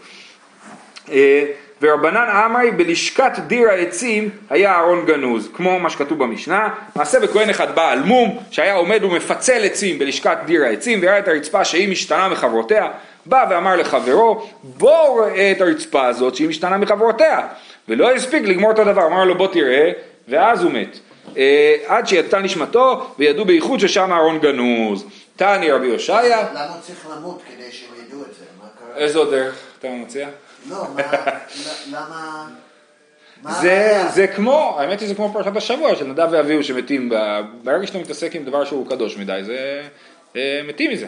ורבנן 1.82 2.28
עמרי 2.28 2.70
בלשכת 2.70 3.32
דיר 3.46 3.68
העצים 3.68 4.30
היה 4.50 4.78
ארון 4.80 5.06
גנוז, 5.06 5.48
כמו 5.56 5.78
מה 5.78 5.90
שכתוב 5.90 6.18
במשנה, 6.18 6.68
מעשה 6.96 7.20
בכהן 7.20 7.50
אחד 7.50 7.74
בעל 7.74 8.00
מום, 8.00 8.38
שהיה 8.50 8.74
עומד 8.74 9.04
ומפצל 9.04 9.64
עצים 9.64 9.98
בלשכת 9.98 10.38
דיר 10.44 10.64
העצים, 10.64 10.98
וראה 11.02 11.18
את 11.18 11.28
הרצפה 11.28 11.64
שהיא 11.64 11.88
משתנה 11.88 12.28
מחברותיה, 12.28 12.88
בא 13.26 13.46
ואמר 13.50 13.76
לחברו, 13.76 14.48
בוא 14.62 15.24
ראה 15.24 15.52
את 15.52 15.60
הרצפה 15.60 16.06
הזאת 16.06 16.34
שהיא 16.34 16.48
משתנה 16.48 16.76
מחברותיה, 16.76 17.40
ולא 17.88 18.10
הספיק 18.10 18.42
לגמור 18.42 18.70
את 18.70 18.78
הדבר, 18.78 19.06
אמר 19.06 19.24
לו 19.24 19.38
בוא 19.38 19.46
תראה, 19.46 19.90
ואז 20.28 20.62
הוא 20.62 20.72
מת. 20.72 20.98
אה, 21.36 21.76
עד 21.86 22.06
שיצא 22.06 22.38
נשמתו, 22.38 23.06
וידעו 23.18 23.44
בייחוד 23.44 23.80
ששם 23.80 24.12
ארון 24.12 24.38
גנוז. 24.38 25.04
תעני 25.36 25.70
רבי 25.70 25.90
הושעיה, 25.90 26.46
למה 26.54 26.76
צריך 26.80 27.06
למות 27.16 27.42
כדי 27.48 27.72
שהם 27.72 28.06
ידעו 28.06 28.20
את 28.20 28.34
זה? 28.34 28.44
מה 28.62 28.66
קרה? 28.78 29.04
איזו 29.04 29.24
דרך 29.24 29.54
אתה 29.78 29.88
מציע? 29.88 30.28
לא, 30.68 30.84
מה... 30.94 31.02
למה... 31.90 32.48
מה 33.42 33.52
זה? 33.52 34.02
זה 34.14 34.26
כמו, 34.26 34.76
האמת 34.78 35.00
היא 35.00 35.08
זה 35.08 35.14
כמו 35.14 35.32
פרשת 35.32 35.56
השבוע 35.56 35.96
של 35.96 36.04
נדב 36.06 36.28
ואביהו 36.30 36.64
שמתים, 36.64 37.08
ב- 37.08 37.40
ברגע 37.62 37.86
שאתה 37.86 37.98
מתעסק 37.98 38.34
עם 38.34 38.44
דבר 38.44 38.64
שהוא 38.64 38.88
קדוש 38.88 39.16
מדי, 39.16 39.40
זה 39.44 39.82
אה, 40.36 40.60
מתים 40.68 40.90
מזה. 40.90 41.06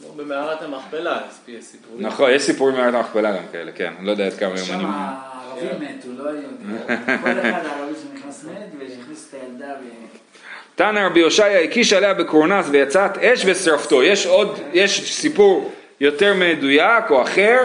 לא, 0.00 0.08
במערת 0.16 0.62
המכפלה, 0.62 1.20
יש 1.48 1.64
סיפורים. 1.64 2.06
נכון, 2.06 2.30
יש 2.30 2.42
סיפורים 2.42 2.76
מערת 2.76 2.94
המכפלה 2.94 3.36
גם 3.36 3.42
כאלה, 3.52 3.72
כן, 3.72 3.92
אני 3.98 4.06
לא 4.06 4.10
יודע 4.10 4.26
עד 4.26 4.34
כמה 4.34 4.58
שם 4.58 4.72
יומנים. 4.72 4.88
הערבים 4.90 5.68
מתו, 5.80 6.08
לא 6.18 6.28
היהודים. 6.28 6.78
כל 7.22 7.30
אחד 7.30 7.66
הערבי 7.66 7.92
שנכנס 8.02 8.44
מת 8.44 8.68
והכניס 8.78 9.28
את 9.28 9.34
הילדה 9.42 9.74
ו... 9.80 9.84
תנא 10.74 10.98
רבי 10.98 11.20
הושעיה 11.20 11.60
הקיש 11.60 11.92
עליה 11.92 12.14
בקורנס 12.14 12.66
ויצאת 12.70 13.18
אש 13.18 13.42
ושרפתו. 13.46 14.02
יש 14.02 14.26
עוד, 14.26 14.58
יש 14.72 15.14
סיפור 15.14 15.72
יותר 16.00 16.34
מדויק 16.34 17.10
או 17.10 17.22
אחר, 17.22 17.58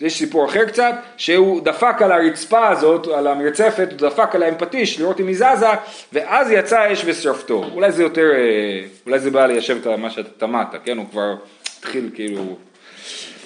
יש 0.00 0.18
סיפור 0.18 0.46
אחר 0.46 0.64
קצת, 0.64 0.94
שהוא 1.16 1.64
דפק 1.64 2.02
על 2.02 2.12
הרצפה 2.12 2.68
הזאת, 2.68 3.06
על 3.06 3.26
המרצפת, 3.26 3.88
הוא 3.90 4.08
דפק 4.10 4.34
עליה 4.34 4.48
עם 4.48 4.54
פטיש 4.58 5.00
לראות 5.00 5.20
אם 5.20 5.26
היא 5.26 5.36
זזה, 5.36 5.66
ואז 6.12 6.50
יצא 6.50 6.92
אש 6.92 7.02
ושרפתו. 7.04 7.64
אולי 7.74 7.92
זה 7.92 8.02
יותר, 8.02 8.30
אה, 8.34 8.86
אולי 9.06 9.18
זה 9.18 9.30
בא 9.30 9.46
ליישב 9.46 9.76
את 9.80 9.86
מה 9.86 10.10
שאתה 10.10 10.28
טמאת, 10.38 10.66
כן? 10.84 10.98
הוא 10.98 11.06
כבר 11.10 11.34
התחיל 11.78 12.10
כאילו, 12.14 12.56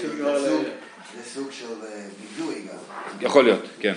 זה 0.00 0.08
סוג- 1.34 1.48
של 1.52 1.64
אה, 1.82 1.88
וידוי 2.38 2.54
גם. 2.54 2.76
יכול 3.20 3.44
להיות, 3.44 3.60
כן. 3.80 3.92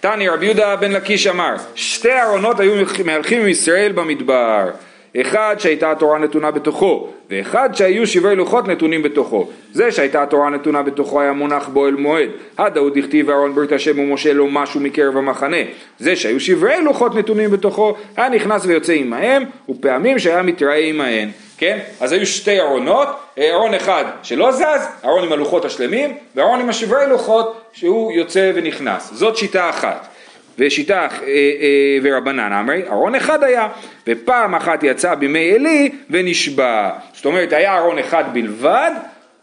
תני 0.00 0.28
רבי 0.28 0.44
יהודה 0.46 0.76
בן 0.76 0.92
לקיש 0.92 1.26
אמר, 1.26 1.54
שתי 1.74 2.20
ארונות 2.20 2.60
היו 2.60 2.72
מהלכים 3.04 3.40
עם 3.40 3.48
ישראל 3.48 3.92
במדבר, 3.92 4.70
אחד 5.16 5.56
שהייתה 5.58 5.90
התורה 5.90 6.18
נתונה 6.18 6.50
בתוכו, 6.50 7.08
ואחד 7.30 7.70
שהיו 7.74 8.06
שברי 8.06 8.36
לוחות 8.36 8.68
נתונים 8.68 9.02
בתוכו. 9.02 9.48
זה 9.72 9.92
שהייתה 9.92 10.22
התורה 10.22 10.50
נתונה 10.50 10.82
בתוכו 10.82 11.20
היה 11.20 11.32
מונח 11.32 11.68
בו 11.68 11.88
אל 11.88 11.94
מועד. 11.94 12.28
הדאוד 12.58 12.98
דכתיב 12.98 13.30
אהרון 13.30 13.54
ברית 13.54 13.72
השם 13.72 13.98
ומשה 13.98 14.32
לו 14.32 14.46
משהו 14.46 14.80
מקרב 14.80 15.16
המחנה. 15.16 15.56
זה 15.98 16.16
שהיו 16.16 16.40
שברי 16.40 16.82
לוחות 16.84 17.14
נתונים 17.14 17.50
בתוכו, 17.50 17.94
היה 18.16 18.28
נכנס 18.28 18.66
ויוצא 18.66 18.92
עמהם, 18.92 19.44
ופעמים 19.68 20.18
שהיה 20.18 20.42
מתראה 20.42 20.78
עמהן. 20.78 21.28
כן? 21.58 21.78
אז 22.00 22.12
היו 22.12 22.26
שתי 22.26 22.60
ארונות, 22.60 23.08
ארון 23.38 23.74
אחד 23.74 24.04
שלא 24.22 24.52
זז, 24.52 24.86
ארון 25.04 25.24
עם 25.24 25.32
הלוחות 25.32 25.64
השלמים, 25.64 26.14
וארון 26.36 26.60
עם 26.60 26.68
השברי 26.68 27.06
לוחות 27.08 27.60
שהוא 27.72 28.12
יוצא 28.12 28.52
ונכנס. 28.54 29.10
זאת 29.12 29.36
שיטה 29.36 29.70
אחת. 29.70 30.08
ושיטה 30.58 31.00
אה, 31.00 31.06
אה, 31.26 31.98
ורבנן 32.02 32.52
אמרי, 32.52 32.82
ארון 32.88 33.14
אחד 33.14 33.44
היה, 33.44 33.68
ופעם 34.06 34.54
אחת 34.54 34.82
יצא 34.82 35.14
בימי 35.14 35.52
עלי 35.52 35.90
ונשבע. 36.10 36.90
זאת 37.12 37.26
אומרת, 37.26 37.52
היה 37.52 37.78
ארון 37.78 37.98
אחד 37.98 38.24
בלבד, 38.32 38.90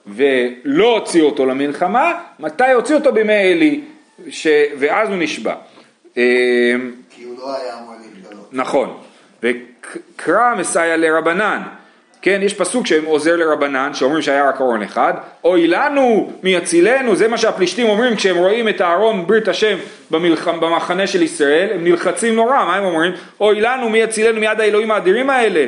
ולא 0.08 0.98
הוציא 0.98 1.22
אותו 1.22 1.46
למלחמה, 1.46 2.14
מתי 2.40 2.72
הוציא 2.72 2.96
אותו 2.96 3.14
בימי 3.14 3.52
עלי, 3.52 3.82
ש... 4.30 4.48
ואז 4.80 5.10
הוא 5.10 5.18
נשבע. 5.18 5.56
אה, 6.18 6.24
כי 7.10 7.24
הוא 7.24 7.38
לא 7.40 7.56
היה 7.56 7.74
אמור 7.80 7.96
להתגלות. 8.02 8.50
נכון, 8.52 8.98
וקרא 9.44 10.56
מסייע 10.56 10.98
לרבנן, 10.98 11.62
כן, 12.28 12.42
יש 12.44 12.54
פסוק 12.54 12.88
שעוזר 12.88 13.36
לרבנן, 13.36 13.94
שאומרים 13.94 14.22
שהיה 14.22 14.50
רק 14.50 14.62
ארון 14.62 14.84
אחד, 14.84 15.14
אוי 15.44 15.68
לנו 15.68 16.32
מיצילנו, 16.44 17.16
זה 17.16 17.28
מה 17.28 17.38
שהפלישתים 17.38 17.90
אומרים 17.90 18.16
כשהם 18.16 18.38
רואים 18.38 18.70
את 18.70 18.82
הארון 18.82 19.28
ברית 19.28 19.48
השם 19.48 19.78
במלחם, 20.12 20.60
במחנה 20.60 21.08
של 21.08 21.22
ישראל, 21.22 21.68
הם 21.74 21.84
נלחצים 21.84 22.36
נורא, 22.36 22.66
מה 22.66 22.76
הם 22.76 22.84
אומרים? 22.84 23.12
אוי 23.42 23.62
לנו 23.62 23.90
מי 23.90 23.98
יצילנו 23.98 24.40
מיד 24.40 24.60
האלוהים 24.60 24.92
האדירים 24.92 25.30
האלה, 25.30 25.66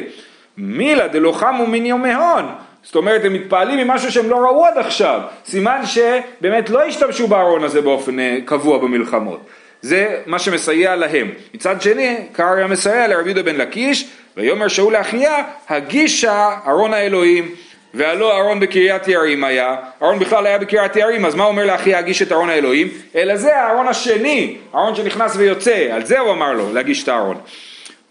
מילה 0.57 1.07
דלא 1.07 1.31
חמו 1.31 1.67
מן 1.67 1.85
יומי 1.85 2.13
הון. 2.13 2.45
זאת 2.83 2.95
אומרת, 2.95 3.25
הם 3.25 3.33
מתפעלים 3.33 3.87
ממשהו 3.87 4.11
שהם 4.11 4.29
לא 4.29 4.35
ראו 4.35 4.65
עד 4.65 4.77
עכשיו. 4.77 5.21
סימן 5.45 5.81
שבאמת 5.85 6.69
לא 6.69 6.83
השתמשו 6.83 7.27
בארון 7.27 7.63
הזה 7.63 7.81
באופן 7.81 8.19
אה, 8.19 8.37
קבוע 8.45 8.77
במלחמות. 8.77 9.39
זה 9.81 10.17
מה 10.25 10.39
שמסייע 10.39 10.95
להם. 10.95 11.29
מצד 11.53 11.81
שני, 11.81 12.17
קרעי 12.31 12.63
המסייע 12.63 13.07
לרבי 13.07 13.29
יהודה 13.29 13.43
בן 13.43 13.55
לקיש, 13.55 14.09
ויאמר 14.39 14.67
שאול 14.67 14.93
לאחיה, 14.93 15.43
הגישה 15.69 16.49
ארון 16.67 16.93
האלוהים. 16.93 17.55
והלא 17.93 18.37
אהרון 18.37 18.59
בקריית 18.59 19.07
יערים 19.07 19.43
היה, 19.43 19.75
אהרון 20.01 20.19
בכלל 20.19 20.45
היה 20.45 20.57
בקריית 20.57 20.95
יערים, 20.95 21.25
אז 21.25 21.35
מה 21.35 21.43
אומר 21.43 21.65
לאחי 21.65 21.91
להגיש 21.91 22.21
את 22.21 22.31
אהרון 22.31 22.49
האלוהים? 22.49 22.87
אלא 23.15 23.35
זה 23.35 23.57
האהרון 23.57 23.87
השני, 23.87 24.57
אהרון 24.75 24.95
שנכנס 24.95 25.35
ויוצא, 25.35 25.87
על 25.91 26.05
זה 26.05 26.19
הוא 26.19 26.31
אמר 26.31 26.53
לו 26.53 26.73
להגיש 26.73 27.03
את 27.03 27.07
האהרון. 27.07 27.37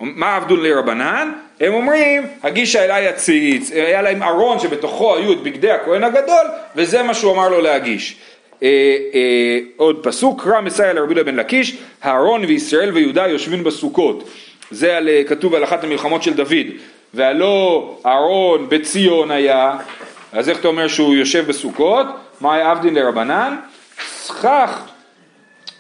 מה 0.01 0.37
עבדו 0.37 0.57
לרבנן? 0.57 1.33
הם 1.61 1.75
אומרים, 1.75 2.27
הגישה 2.43 2.85
אליי 2.85 3.09
הציץ, 3.09 3.73
היה 3.73 4.03
להם 4.03 4.23
ארון 4.23 4.59
שבתוכו 4.59 5.17
היו 5.17 5.33
את 5.33 5.43
בגדי 5.43 5.71
הכהן 5.71 6.05
הגדול, 6.05 6.47
וזה 6.77 7.03
מה 7.03 7.15
שהוא 7.15 7.33
אמר 7.33 7.49
לו 7.49 7.61
להגיש. 7.61 8.17
אה, 8.63 8.69
אה, 9.15 9.59
עוד 9.77 10.01
פסוק, 10.03 10.47
רע 10.47 10.61
מסייע 10.61 10.93
לרבי 10.93 11.15
בן 11.15 11.37
לקיש, 11.37 11.77
הארון 12.03 12.45
וישראל 12.45 12.91
ויהודה 12.91 13.27
יושבים 13.27 13.65
בסוכות. 13.65 14.29
זה 14.71 14.97
על, 14.97 15.09
אה, 15.09 15.23
כתוב 15.27 15.55
על 15.55 15.65
אחת 15.65 15.85
המלחמות 15.85 16.23
של 16.23 16.35
דוד. 16.35 16.67
והלא 17.15 17.97
אהרון 18.07 18.69
בציון 18.69 19.31
היה, 19.31 19.79
אז 20.33 20.49
איך 20.49 20.61
אתה 20.61 20.69
אומר 20.69 20.89
שהוא 20.89 21.15
יושב 21.15 21.47
בסוכות? 21.47 22.07
מאי 22.41 22.63
עבדין 22.63 22.95
לרבנן? 22.95 23.57
סכך 24.09 24.83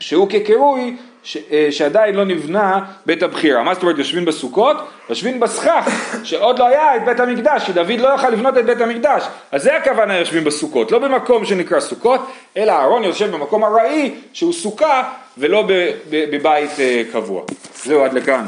שהוא 0.00 0.28
כקירוי 0.30 0.96
ש, 1.28 1.36
אה, 1.52 1.68
שעדיין 1.70 2.14
לא 2.14 2.24
נבנה 2.24 2.80
בית 3.06 3.22
הבחירה. 3.22 3.62
מה 3.62 3.74
זאת 3.74 3.82
אומרת 3.82 3.98
יושבים 3.98 4.24
בסוכות? 4.24 4.76
יושבים 5.08 5.40
בסכך 5.40 5.88
שעוד 6.24 6.58
לא 6.58 6.66
היה 6.66 6.96
את 6.96 7.04
בית 7.04 7.20
המקדש, 7.20 7.64
כי 7.64 7.72
דוד 7.72 8.00
לא 8.00 8.14
יכל 8.14 8.30
לבנות 8.30 8.58
את 8.58 8.66
בית 8.66 8.80
המקדש. 8.80 9.22
אז 9.52 9.62
זה 9.62 9.76
הכוונה 9.76 10.18
יושבים 10.18 10.44
בסוכות, 10.44 10.92
לא 10.92 10.98
במקום 10.98 11.44
שנקרא 11.44 11.80
סוכות, 11.80 12.20
אלא 12.56 12.72
אהרון 12.72 13.04
יושב 13.04 13.30
במקום 13.30 13.64
ארעי 13.64 14.14
שהוא 14.32 14.52
סוכה 14.52 15.02
ולא 15.38 15.68
בבית 16.10 16.80
אה, 16.80 17.02
קבוע. 17.12 17.42
זהו 17.84 18.04
עד 18.04 18.12
לכאן. 18.12 18.46